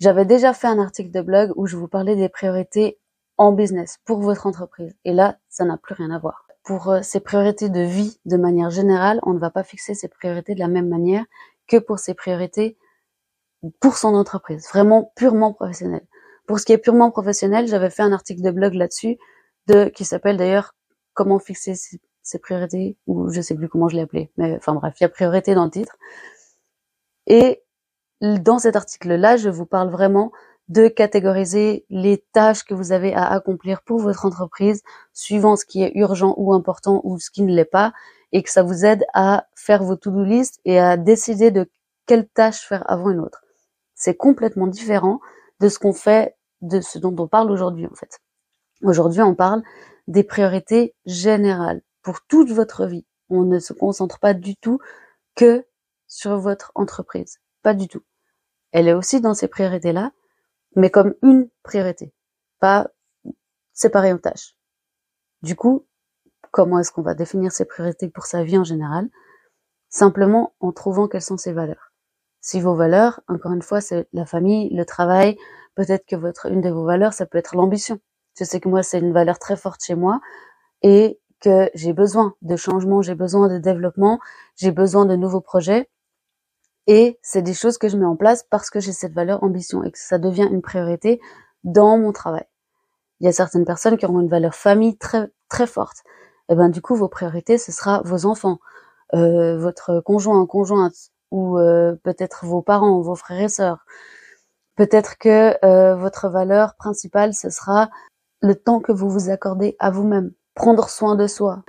J'avais 0.00 0.26
déjà 0.26 0.52
fait 0.52 0.68
un 0.68 0.78
article 0.78 1.10
de 1.10 1.22
blog 1.22 1.52
où 1.56 1.66
je 1.66 1.76
vous 1.76 1.88
parlais 1.88 2.14
des 2.14 2.28
priorités 2.28 2.98
en 3.38 3.52
business 3.52 3.98
pour 4.04 4.20
votre 4.20 4.46
entreprise. 4.46 4.94
Et 5.04 5.12
là, 5.12 5.38
ça 5.48 5.64
n'a 5.64 5.76
plus 5.76 5.94
rien 5.94 6.10
à 6.10 6.18
voir. 6.18 6.46
Pour 6.64 6.90
euh, 6.90 7.00
ces 7.02 7.20
priorités 7.20 7.70
de 7.70 7.80
vie, 7.80 8.20
de 8.26 8.36
manière 8.36 8.70
générale, 8.70 9.20
on 9.22 9.32
ne 9.32 9.38
va 9.38 9.50
pas 9.50 9.62
fixer 9.62 9.94
ces 9.94 10.08
priorités 10.08 10.54
de 10.54 10.60
la 10.60 10.68
même 10.68 10.88
manière 10.88 11.24
que 11.66 11.78
pour 11.78 11.98
ces 11.98 12.14
priorités 12.14 12.76
pour 13.80 13.96
son 13.96 14.14
entreprise, 14.14 14.68
vraiment 14.68 15.12
purement 15.16 15.52
professionnel. 15.52 16.06
Pour 16.46 16.60
ce 16.60 16.64
qui 16.64 16.72
est 16.72 16.78
purement 16.78 17.10
professionnel, 17.10 17.66
j'avais 17.66 17.90
fait 17.90 18.02
un 18.02 18.12
article 18.12 18.42
de 18.42 18.50
blog 18.50 18.74
là-dessus, 18.74 19.18
de 19.66 19.86
qui 19.86 20.04
s'appelle 20.04 20.36
d'ailleurs 20.36 20.74
comment 21.14 21.38
fixer 21.38 21.74
ses, 21.74 22.00
ses, 22.22 22.38
priorités, 22.38 22.96
ou 23.06 23.30
je 23.30 23.40
sais 23.40 23.54
plus 23.54 23.68
comment 23.68 23.88
je 23.88 23.96
l'ai 23.96 24.02
appelé, 24.02 24.30
mais 24.36 24.56
enfin 24.56 24.74
bref, 24.74 24.94
il 25.00 25.04
y 25.04 25.06
a 25.06 25.08
priorité 25.08 25.54
dans 25.54 25.64
le 25.64 25.70
titre. 25.70 25.96
Et 27.26 27.62
dans 28.20 28.58
cet 28.58 28.76
article-là, 28.76 29.36
je 29.36 29.48
vous 29.48 29.66
parle 29.66 29.90
vraiment 29.90 30.32
de 30.68 30.88
catégoriser 30.88 31.86
les 31.88 32.24
tâches 32.32 32.64
que 32.64 32.74
vous 32.74 32.92
avez 32.92 33.14
à 33.14 33.26
accomplir 33.26 33.82
pour 33.82 34.00
votre 34.00 34.26
entreprise, 34.26 34.82
suivant 35.12 35.56
ce 35.56 35.64
qui 35.64 35.82
est 35.82 35.92
urgent 35.94 36.34
ou 36.36 36.52
important 36.52 37.00
ou 37.04 37.18
ce 37.18 37.30
qui 37.30 37.42
ne 37.42 37.54
l'est 37.54 37.64
pas, 37.64 37.92
et 38.32 38.42
que 38.42 38.50
ça 38.50 38.62
vous 38.62 38.84
aide 38.84 39.04
à 39.14 39.46
faire 39.54 39.82
vos 39.82 39.96
to-do 39.96 40.24
list 40.24 40.60
et 40.64 40.78
à 40.78 40.96
décider 40.96 41.50
de 41.50 41.70
quelle 42.06 42.28
tâche 42.28 42.60
faire 42.60 42.88
avant 42.90 43.10
une 43.10 43.20
autre. 43.20 43.42
C'est 43.94 44.16
complètement 44.16 44.66
différent 44.66 45.20
de 45.60 45.68
ce 45.68 45.78
qu'on 45.78 45.92
fait, 45.92 46.36
de 46.60 46.80
ce 46.80 46.98
dont 46.98 47.14
on 47.18 47.28
parle 47.28 47.50
aujourd'hui 47.50 47.86
en 47.86 47.94
fait. 47.94 48.20
Aujourd'hui, 48.82 49.22
on 49.22 49.34
parle 49.34 49.62
des 50.06 50.22
priorités 50.22 50.94
générales 51.06 51.82
pour 52.02 52.20
toute 52.22 52.50
votre 52.50 52.86
vie. 52.86 53.06
On 53.28 53.42
ne 53.42 53.58
se 53.58 53.72
concentre 53.72 54.18
pas 54.20 54.34
du 54.34 54.56
tout 54.56 54.78
que 55.34 55.66
sur 56.06 56.38
votre 56.38 56.72
entreprise. 56.74 57.38
Pas 57.62 57.74
du 57.74 57.88
tout. 57.88 58.02
Elle 58.72 58.88
est 58.88 58.94
aussi 58.94 59.20
dans 59.20 59.34
ces 59.34 59.48
priorités-là, 59.48 60.12
mais 60.78 60.90
comme 60.90 61.14
une 61.22 61.48
priorité, 61.62 62.12
pas 62.60 62.88
séparée 63.72 64.12
en 64.12 64.18
tâches. 64.18 64.56
Du 65.42 65.56
coup, 65.56 65.86
comment 66.52 66.78
est-ce 66.78 66.92
qu'on 66.92 67.02
va 67.02 67.14
définir 67.14 67.52
ses 67.52 67.64
priorités 67.64 68.08
pour 68.08 68.26
sa 68.26 68.44
vie 68.44 68.58
en 68.58 68.64
général? 68.64 69.08
Simplement 69.88 70.54
en 70.60 70.72
trouvant 70.72 71.08
quelles 71.08 71.22
sont 71.22 71.36
ses 71.36 71.52
valeurs. 71.52 71.92
Si 72.40 72.60
vos 72.60 72.74
valeurs, 72.76 73.20
encore 73.26 73.52
une 73.52 73.62
fois, 73.62 73.80
c'est 73.80 74.08
la 74.12 74.24
famille, 74.24 74.72
le 74.74 74.84
travail, 74.84 75.36
peut-être 75.74 76.06
que 76.06 76.16
votre 76.16 76.46
une 76.46 76.60
de 76.60 76.70
vos 76.70 76.84
valeurs, 76.84 77.12
ça 77.12 77.26
peut 77.26 77.38
être 77.38 77.56
l'ambition. 77.56 77.98
Je 78.38 78.44
sais 78.44 78.60
que 78.60 78.68
moi, 78.68 78.84
c'est 78.84 79.00
une 79.00 79.12
valeur 79.12 79.38
très 79.40 79.56
forte 79.56 79.82
chez 79.82 79.96
moi 79.96 80.20
et 80.82 81.20
que 81.40 81.70
j'ai 81.74 81.92
besoin 81.92 82.34
de 82.42 82.56
changement, 82.56 83.02
j'ai 83.02 83.16
besoin 83.16 83.48
de 83.48 83.58
développement, 83.58 84.20
j'ai 84.56 84.70
besoin 84.70 85.06
de 85.06 85.16
nouveaux 85.16 85.40
projets. 85.40 85.90
Et 86.88 87.18
c'est 87.22 87.42
des 87.42 87.52
choses 87.52 87.76
que 87.76 87.88
je 87.88 87.98
mets 87.98 88.06
en 88.06 88.16
place 88.16 88.44
parce 88.50 88.70
que 88.70 88.80
j'ai 88.80 88.92
cette 88.92 89.12
valeur 89.12 89.44
ambition 89.44 89.84
et 89.84 89.92
que 89.92 89.98
ça 89.98 90.18
devient 90.18 90.48
une 90.50 90.62
priorité 90.62 91.20
dans 91.62 91.98
mon 91.98 92.12
travail. 92.12 92.46
Il 93.20 93.26
y 93.26 93.28
a 93.28 93.32
certaines 93.32 93.66
personnes 93.66 93.98
qui 93.98 94.06
auront 94.06 94.20
une 94.20 94.28
valeur 94.28 94.54
famille 94.54 94.96
très 94.96 95.28
très 95.50 95.66
fortes. 95.66 95.98
Et 96.48 96.54
eh 96.54 96.56
ben 96.56 96.70
du 96.70 96.80
coup, 96.80 96.94
vos 96.94 97.08
priorités, 97.08 97.58
ce 97.58 97.72
sera 97.72 98.00
vos 98.06 98.24
enfants, 98.24 98.58
euh, 99.14 99.58
votre 99.58 100.00
conjoint, 100.00 100.46
conjointe, 100.46 100.94
ou 101.30 101.58
euh, 101.58 101.94
peut-être 102.04 102.46
vos 102.46 102.62
parents, 102.62 103.02
vos 103.02 103.16
frères 103.16 103.42
et 103.42 103.48
sœurs. 103.50 103.84
Peut-être 104.74 105.18
que 105.18 105.62
euh, 105.66 105.94
votre 105.94 106.30
valeur 106.30 106.74
principale, 106.76 107.34
ce 107.34 107.50
sera 107.50 107.90
le 108.40 108.54
temps 108.54 108.80
que 108.80 108.92
vous 108.92 109.10
vous 109.10 109.28
accordez 109.28 109.76
à 109.78 109.90
vous-même, 109.90 110.32
prendre 110.54 110.88
soin 110.88 111.16
de 111.16 111.26
soi. 111.26 111.64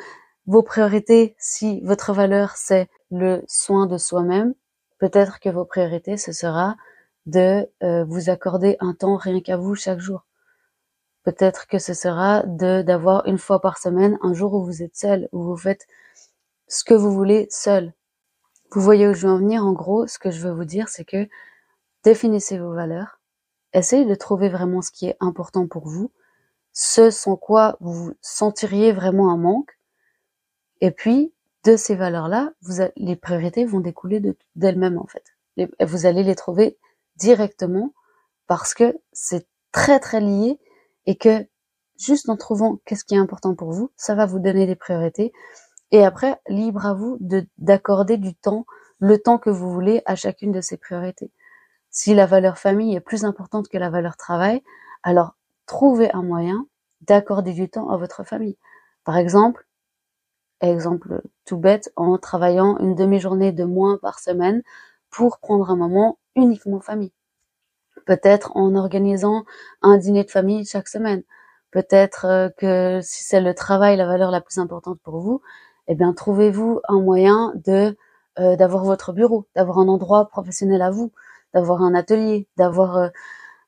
Vos 0.46 0.64
priorités, 0.64 1.36
si 1.40 1.82
votre 1.82 2.14
valeur 2.14 2.52
c'est 2.56 2.90
le 3.12 3.44
soin 3.48 3.86
de 3.86 3.98
soi-même, 3.98 4.54
peut-être 5.00 5.40
que 5.40 5.50
vos 5.50 5.66
priorités, 5.66 6.18
ce 6.18 6.32
sera 6.32 6.76
de 7.26 7.68
euh, 7.84 8.06
vous 8.06 8.30
accorder 8.30 8.78
un 8.80 8.94
temps 8.94 9.18
rien 9.18 9.42
qu'à 9.42 9.58
vous 9.58 9.76
chaque 9.76 10.00
jour. 10.00 10.26
Peut-être 11.24 11.68
que 11.68 11.80
ce 11.80 11.94
sera 11.94 12.44
de 12.44 12.82
d'avoir 12.82 13.26
une 13.28 13.38
fois 13.38 13.62
par 13.62 13.78
semaine 13.78 14.18
un 14.22 14.34
jour 14.34 14.54
où 14.54 14.64
vous 14.64 14.84
êtes 14.84 14.96
seul, 14.96 15.30
où 15.32 15.44
vous 15.44 15.58
faites 15.58 15.86
ce 16.68 16.84
que 16.84 16.94
vous 16.94 17.12
voulez 17.12 17.48
seul. 17.50 17.94
Vous 18.72 18.82
voyez 18.82 19.08
où 19.08 19.14
je 19.14 19.28
veux 19.28 19.34
en 19.34 19.38
venir. 19.38 19.66
En 19.66 19.74
gros, 19.74 20.08
ce 20.08 20.20
que 20.20 20.32
je 20.32 20.42
veux 20.42 20.54
vous 20.54 20.66
dire, 20.66 20.90
c'est 20.90 21.06
que 21.06 21.28
définissez 22.04 22.58
vos 22.60 22.74
valeurs, 22.74 23.20
essayez 23.74 24.06
de 24.06 24.16
trouver 24.16 24.50
vraiment 24.50 24.82
ce 24.82 24.92
qui 24.92 25.08
est 25.08 25.18
important 25.20 25.68
pour 25.68 25.88
vous, 25.88 26.12
ce 26.74 27.10
sans 27.10 27.36
quoi 27.36 27.78
vous 27.82 28.14
sentiriez 28.22 28.92
vraiment 28.94 29.32
un 29.32 29.38
manque, 29.38 29.78
et 30.82 30.92
puis 30.92 31.34
de 31.66 31.76
ces 31.76 31.96
valeurs-là, 31.96 32.52
les 32.96 33.16
priorités 33.16 33.66
vont 33.66 33.80
découler 33.80 34.22
d'elles-mêmes 34.56 34.98
en 34.98 35.08
fait. 35.08 35.24
vous 35.84 36.06
allez 36.06 36.24
les 36.24 36.36
trouver 36.36 36.78
directement 37.18 37.94
parce 38.48 38.74
que 38.74 38.98
c'est 39.12 39.48
très 39.72 40.00
très 40.00 40.22
lié 40.22 40.60
et 41.06 41.16
que 41.16 41.46
juste 42.00 42.30
en 42.30 42.38
trouvant 42.38 42.80
qu'est-ce 42.86 43.04
qui 43.04 43.16
est 43.16 43.20
important 43.20 43.56
pour 43.56 43.72
vous, 43.72 43.92
ça 43.98 44.16
va 44.16 44.26
vous 44.26 44.40
donner 44.40 44.66
des 44.66 44.76
priorités. 44.76 45.34
Et 45.92 46.04
après, 46.04 46.40
libre 46.48 46.86
à 46.86 46.94
vous 46.94 47.18
de 47.20 47.46
d'accorder 47.58 48.18
du 48.18 48.36
temps, 48.36 48.66
le 49.00 49.18
temps 49.18 49.38
que 49.38 49.50
vous 49.50 49.72
voulez 49.72 50.02
à 50.06 50.16
chacune 50.16 50.52
de 50.52 50.62
ces 50.62 50.78
priorités. 50.78 51.32
Si 51.90 52.14
la 52.14 52.26
valeur 52.26 52.58
famille 52.58 52.96
est 52.96 53.02
plus 53.02 53.26
importante 53.26 53.68
que 53.68 53.78
la 53.78 53.90
valeur 53.90 54.16
travail, 54.16 54.64
alors 55.04 55.36
trouvez 55.66 56.12
un 56.12 56.22
moyen 56.22 56.68
d'accorder 57.02 57.54
du 57.54 57.70
temps 57.70 57.90
à 57.90 57.98
votre 57.98 58.24
famille. 58.24 58.58
Par 59.04 59.18
exemple, 59.18 59.66
exemple 60.62 61.22
tout 61.46 61.58
bête, 61.58 61.92
en 61.96 62.18
travaillant 62.18 62.78
une 62.80 62.96
demi-journée 62.96 63.52
de 63.52 63.64
moins 63.64 63.98
par 64.02 64.20
semaine 64.20 64.62
pour 65.10 65.40
prendre 65.40 65.70
un 65.70 65.76
moment 65.76 66.20
uniquement 66.36 66.80
famille. 66.80 67.14
Peut-être 68.06 68.56
en 68.56 68.76
organisant 68.76 69.46
un 69.82 69.98
dîner 69.98 70.24
de 70.24 70.32
famille 70.32 70.66
chaque 70.66 70.88
semaine. 70.88 71.24
Peut-être 71.72 72.26
euh, 72.26 72.50
que 72.58 73.00
si 73.04 73.24
c'est 73.24 73.42
le 73.42 73.54
travail 73.54 73.98
la 73.98 74.08
valeur 74.08 74.32
la 74.32 74.42
plus 74.42 74.58
importante 74.58 75.00
pour 75.04 75.20
vous, 75.20 75.42
eh 75.88 75.96
bien 75.96 76.14
trouvez-vous 76.14 76.82
un 76.88 77.00
moyen 77.02 77.54
de 77.56 77.98
euh, 78.40 78.56
d'avoir 78.56 78.84
votre 78.86 79.14
bureau, 79.14 79.48
d'avoir 79.56 79.80
un 79.80 79.88
endroit 79.88 80.30
professionnel 80.30 80.82
à 80.82 80.92
vous, 80.92 81.12
d'avoir 81.54 81.82
un 81.84 81.94
atelier, 81.94 82.48
d'avoir 82.58 82.98
euh, 82.98 83.10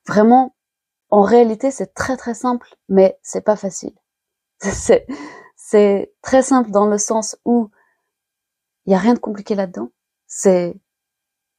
vraiment 0.06 0.54
en 1.10 1.22
réalité 1.22 1.70
c'est 1.70 1.94
très 1.94 2.16
très 2.16 2.34
simple 2.34 2.74
mais 2.88 3.18
c'est 3.22 3.44
pas 3.44 3.56
facile. 3.56 3.94
c'est 4.60 5.06
c'est 5.72 6.12
très 6.20 6.42
simple 6.42 6.70
dans 6.70 6.84
le 6.84 6.98
sens 6.98 7.38
où 7.46 7.70
il 8.84 8.92
y 8.92 8.94
a 8.94 8.98
rien 8.98 9.14
de 9.14 9.18
compliqué 9.18 9.54
là-dedans. 9.54 9.88
C'est 10.26 10.78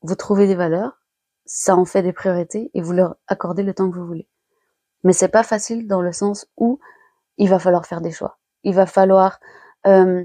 vous 0.01 0.13
trouvez 0.13 0.45
des 0.45 0.53
valeurs, 0.53 1.01
ça 1.45 1.75
en 1.75 1.83
fait 1.83 2.03
des 2.03 2.13
priorités 2.13 2.69
et 2.75 2.81
vous 2.83 2.93
leur 2.93 3.15
accordez 3.25 3.63
le 3.63 3.73
temps 3.73 3.89
que 3.89 3.97
vous 3.97 4.05
voulez. 4.05 4.27
Mais 5.03 5.13
c'est 5.13 5.29
pas 5.29 5.41
facile 5.41 5.87
dans 5.87 6.03
le 6.03 6.11
sens 6.11 6.45
où 6.57 6.79
il 7.37 7.49
va 7.49 7.57
falloir 7.57 7.87
faire 7.87 8.01
des 8.01 8.11
choix. 8.11 8.37
Il 8.63 8.75
va 8.75 8.85
falloir 8.85 9.39
euh, 9.87 10.23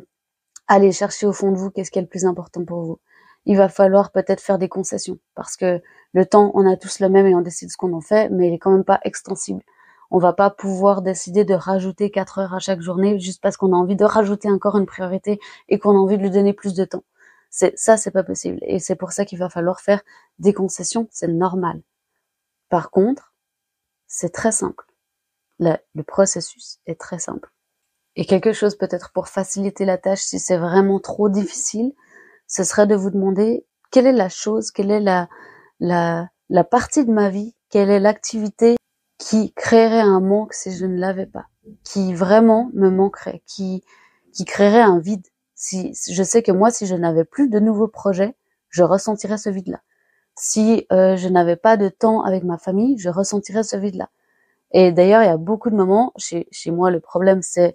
aller 0.66 0.92
chercher 0.92 1.26
au 1.26 1.32
fond 1.32 1.50
de 1.50 1.56
vous 1.56 1.70
qu'est-ce 1.70 1.90
qui 1.90 1.98
est 1.98 2.02
le 2.02 2.08
plus 2.08 2.26
important 2.26 2.66
pour 2.66 2.82
vous. 2.82 3.00
Il 3.46 3.56
va 3.56 3.70
falloir 3.70 4.12
peut-être 4.12 4.42
faire 4.42 4.58
des 4.58 4.68
concessions 4.68 5.18
parce 5.34 5.56
que 5.56 5.80
le 6.12 6.26
temps, 6.26 6.50
on 6.52 6.70
a 6.70 6.76
tous 6.76 7.00
le 7.00 7.08
même 7.08 7.26
et 7.26 7.34
on 7.34 7.40
décide 7.40 7.70
ce 7.70 7.78
qu'on 7.78 7.94
en 7.94 8.02
fait, 8.02 8.28
mais 8.28 8.48
il 8.48 8.52
est 8.52 8.58
quand 8.58 8.72
même 8.72 8.84
pas 8.84 9.00
extensible. 9.04 9.62
On 10.10 10.18
va 10.18 10.32
pas 10.32 10.50
pouvoir 10.50 11.02
décider 11.02 11.44
de 11.44 11.54
rajouter 11.54 12.10
4 12.10 12.38
heures 12.38 12.54
à 12.54 12.58
chaque 12.58 12.80
journée 12.80 13.18
juste 13.18 13.42
parce 13.42 13.56
qu'on 13.56 13.72
a 13.72 13.76
envie 13.76 13.96
de 13.96 14.04
rajouter 14.04 14.50
encore 14.50 14.78
une 14.78 14.86
priorité 14.86 15.38
et 15.68 15.78
qu'on 15.78 15.90
a 15.90 15.98
envie 15.98 16.16
de 16.16 16.22
lui 16.22 16.30
donner 16.30 16.54
plus 16.54 16.74
de 16.74 16.84
temps. 16.84 17.04
C'est 17.50 17.78
ça, 17.78 17.96
c'est 17.96 18.10
pas 18.10 18.22
possible. 18.24 18.58
Et 18.62 18.78
c'est 18.78 18.96
pour 18.96 19.12
ça 19.12 19.24
qu'il 19.24 19.38
va 19.38 19.48
falloir 19.48 19.80
faire 19.80 20.02
des 20.38 20.54
concessions. 20.54 21.08
C'est 21.10 21.28
normal. 21.28 21.82
Par 22.68 22.90
contre, 22.90 23.34
c'est 24.06 24.32
très 24.32 24.52
simple. 24.52 24.84
Le, 25.58 25.76
processus 26.02 26.78
est 26.86 27.00
très 27.00 27.18
simple. 27.18 27.50
Et 28.16 28.24
quelque 28.24 28.52
chose 28.52 28.76
peut-être 28.76 29.12
pour 29.12 29.28
faciliter 29.28 29.84
la 29.84 29.98
tâche 29.98 30.20
si 30.20 30.38
c'est 30.38 30.56
vraiment 30.56 31.00
trop 31.00 31.28
difficile, 31.28 31.92
ce 32.46 32.64
serait 32.64 32.86
de 32.86 32.94
vous 32.94 33.10
demander 33.10 33.66
quelle 33.90 34.06
est 34.06 34.12
la 34.12 34.28
chose, 34.28 34.70
quelle 34.70 34.90
est 34.90 35.00
la 35.00 36.64
partie 36.64 37.04
de 37.04 37.12
ma 37.12 37.28
vie, 37.28 37.54
quelle 37.70 37.90
est 37.90 38.00
l'activité 38.00 38.76
qui 39.18 39.52
créerait 39.52 40.00
un 40.00 40.20
manque 40.20 40.54
si 40.54 40.70
je 40.70 40.86
ne 40.86 40.98
l'avais 40.98 41.26
pas, 41.26 41.46
qui 41.84 42.14
vraiment 42.14 42.70
me 42.72 42.88
manquerait, 42.88 43.42
qui, 43.46 43.84
qui 44.32 44.44
créerait 44.44 44.80
un 44.80 44.98
vide. 44.98 45.26
Si, 45.54 45.92
je 46.10 46.22
sais 46.22 46.42
que 46.42 46.52
moi, 46.52 46.70
si 46.70 46.86
je 46.86 46.94
n'avais 46.94 47.24
plus 47.24 47.48
de 47.48 47.58
nouveaux 47.58 47.88
projets, 47.88 48.36
je 48.70 48.84
ressentirais 48.84 49.38
ce 49.38 49.50
vide-là. 49.50 49.80
Si 50.36 50.86
euh, 50.92 51.16
je 51.16 51.28
n'avais 51.28 51.56
pas 51.56 51.76
de 51.76 51.88
temps 51.88 52.22
avec 52.22 52.44
ma 52.44 52.58
famille, 52.58 52.96
je 52.98 53.08
ressentirais 53.08 53.64
ce 53.64 53.76
vide-là. 53.76 54.08
Et 54.70 54.92
d'ailleurs, 54.92 55.22
il 55.22 55.26
y 55.26 55.30
a 55.30 55.36
beaucoup 55.36 55.70
de 55.70 55.74
moments, 55.74 56.12
chez, 56.16 56.46
chez 56.52 56.70
moi, 56.70 56.90
le 56.90 57.00
problème, 57.00 57.42
c'est 57.42 57.74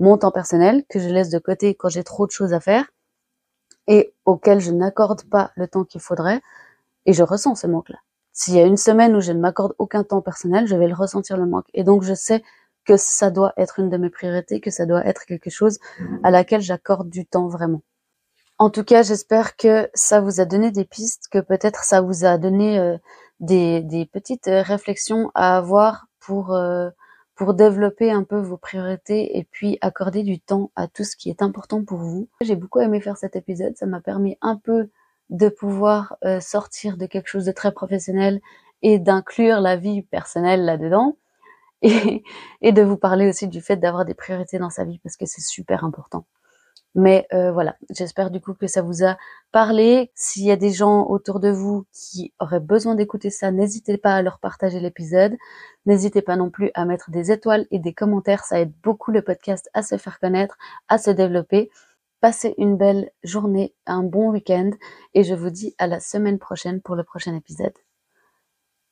mon 0.00 0.18
temps 0.18 0.32
personnel 0.32 0.84
que 0.88 0.98
je 0.98 1.08
laisse 1.08 1.28
de 1.28 1.38
côté 1.38 1.74
quand 1.76 1.88
j'ai 1.88 2.02
trop 2.02 2.26
de 2.26 2.32
choses 2.32 2.52
à 2.52 2.60
faire 2.60 2.90
et 3.86 4.14
auquel 4.24 4.60
je 4.60 4.72
n'accorde 4.72 5.22
pas 5.24 5.52
le 5.54 5.68
temps 5.68 5.84
qu'il 5.84 6.00
faudrait 6.00 6.40
et 7.06 7.12
je 7.12 7.22
ressens 7.22 7.54
ce 7.54 7.66
manque-là. 7.68 7.98
S'il 8.32 8.54
y 8.54 8.60
a 8.60 8.66
une 8.66 8.76
semaine 8.76 9.14
où 9.14 9.20
je 9.20 9.32
ne 9.32 9.40
m'accorde 9.40 9.74
aucun 9.78 10.04
temps 10.04 10.22
personnel, 10.22 10.66
je 10.66 10.76
vais 10.76 10.88
le 10.88 10.94
ressentir 10.94 11.36
le 11.36 11.46
manque. 11.46 11.66
Et 11.74 11.84
donc 11.84 12.02
je 12.02 12.14
sais 12.14 12.42
que 12.84 12.96
ça 12.96 13.30
doit 13.30 13.52
être 13.56 13.78
une 13.78 13.90
de 13.90 13.96
mes 13.96 14.10
priorités, 14.10 14.60
que 14.60 14.70
ça 14.70 14.86
doit 14.86 15.06
être 15.06 15.24
quelque 15.26 15.50
chose 15.50 15.78
à 16.22 16.30
laquelle 16.30 16.60
j'accorde 16.60 17.08
du 17.08 17.26
temps 17.26 17.48
vraiment. 17.48 17.82
En 18.58 18.70
tout 18.70 18.84
cas, 18.84 19.02
j'espère 19.02 19.56
que 19.56 19.88
ça 19.94 20.20
vous 20.20 20.40
a 20.40 20.44
donné 20.44 20.70
des 20.70 20.84
pistes, 20.84 21.28
que 21.30 21.38
peut-être 21.38 21.84
ça 21.84 22.00
vous 22.00 22.24
a 22.24 22.38
donné 22.38 22.78
euh, 22.78 22.96
des, 23.40 23.82
des, 23.82 24.06
petites 24.06 24.48
euh, 24.48 24.62
réflexions 24.62 25.30
à 25.34 25.56
avoir 25.56 26.06
pour 26.20 26.54
euh, 26.54 26.90
pour 27.34 27.54
développer 27.54 28.12
un 28.12 28.24
peu 28.24 28.38
vos 28.38 28.56
priorités 28.56 29.36
et 29.38 29.44
puis 29.50 29.78
accorder 29.80 30.22
du 30.22 30.38
temps 30.38 30.70
à 30.76 30.86
tout 30.86 31.02
ce 31.02 31.16
qui 31.16 31.30
est 31.30 31.42
important 31.42 31.82
pour 31.82 31.98
vous. 31.98 32.28
J'ai 32.40 32.56
beaucoup 32.56 32.78
aimé 32.80 33.00
faire 33.00 33.16
cet 33.16 33.36
épisode, 33.36 33.76
ça 33.76 33.86
m'a 33.86 34.00
permis 34.00 34.36
un 34.42 34.56
peu 34.56 34.90
de 35.32 35.48
pouvoir 35.48 36.16
euh, 36.24 36.38
sortir 36.40 36.96
de 36.96 37.06
quelque 37.06 37.28
chose 37.28 37.46
de 37.46 37.52
très 37.52 37.72
professionnel 37.72 38.40
et 38.82 38.98
d'inclure 39.00 39.60
la 39.60 39.76
vie 39.76 40.02
personnelle 40.02 40.64
là-dedans 40.64 41.16
et, 41.82 42.22
et 42.60 42.72
de 42.72 42.82
vous 42.82 42.96
parler 42.96 43.28
aussi 43.28 43.48
du 43.48 43.60
fait 43.60 43.76
d'avoir 43.76 44.04
des 44.04 44.14
priorités 44.14 44.58
dans 44.58 44.70
sa 44.70 44.84
vie 44.84 45.00
parce 45.00 45.16
que 45.16 45.26
c'est 45.26 45.40
super 45.42 45.84
important. 45.84 46.24
Mais 46.94 47.26
euh, 47.32 47.52
voilà, 47.52 47.76
j'espère 47.90 48.30
du 48.30 48.40
coup 48.40 48.52
que 48.52 48.66
ça 48.66 48.82
vous 48.82 49.02
a 49.02 49.16
parlé. 49.50 50.10
S'il 50.14 50.44
y 50.44 50.50
a 50.50 50.56
des 50.56 50.70
gens 50.70 51.06
autour 51.06 51.40
de 51.40 51.48
vous 51.48 51.86
qui 51.92 52.34
auraient 52.38 52.60
besoin 52.60 52.94
d'écouter 52.94 53.30
ça, 53.30 53.50
n'hésitez 53.50 53.96
pas 53.96 54.14
à 54.14 54.22
leur 54.22 54.38
partager 54.38 54.78
l'épisode. 54.78 55.34
N'hésitez 55.86 56.20
pas 56.20 56.36
non 56.36 56.50
plus 56.50 56.70
à 56.74 56.84
mettre 56.84 57.10
des 57.10 57.32
étoiles 57.32 57.66
et 57.70 57.78
des 57.78 57.94
commentaires, 57.94 58.44
ça 58.44 58.60
aide 58.60 58.72
beaucoup 58.82 59.10
le 59.10 59.22
podcast 59.22 59.70
à 59.72 59.82
se 59.82 59.96
faire 59.96 60.20
connaître, 60.20 60.58
à 60.88 60.98
se 60.98 61.10
développer. 61.10 61.70
Passez 62.22 62.54
une 62.56 62.76
belle 62.76 63.10
journée, 63.24 63.74
un 63.84 64.04
bon 64.04 64.30
week-end 64.30 64.70
et 65.12 65.24
je 65.24 65.34
vous 65.34 65.50
dis 65.50 65.74
à 65.78 65.88
la 65.88 65.98
semaine 65.98 66.38
prochaine 66.38 66.80
pour 66.80 66.94
le 66.94 67.02
prochain 67.02 67.34
épisode. 67.34 67.74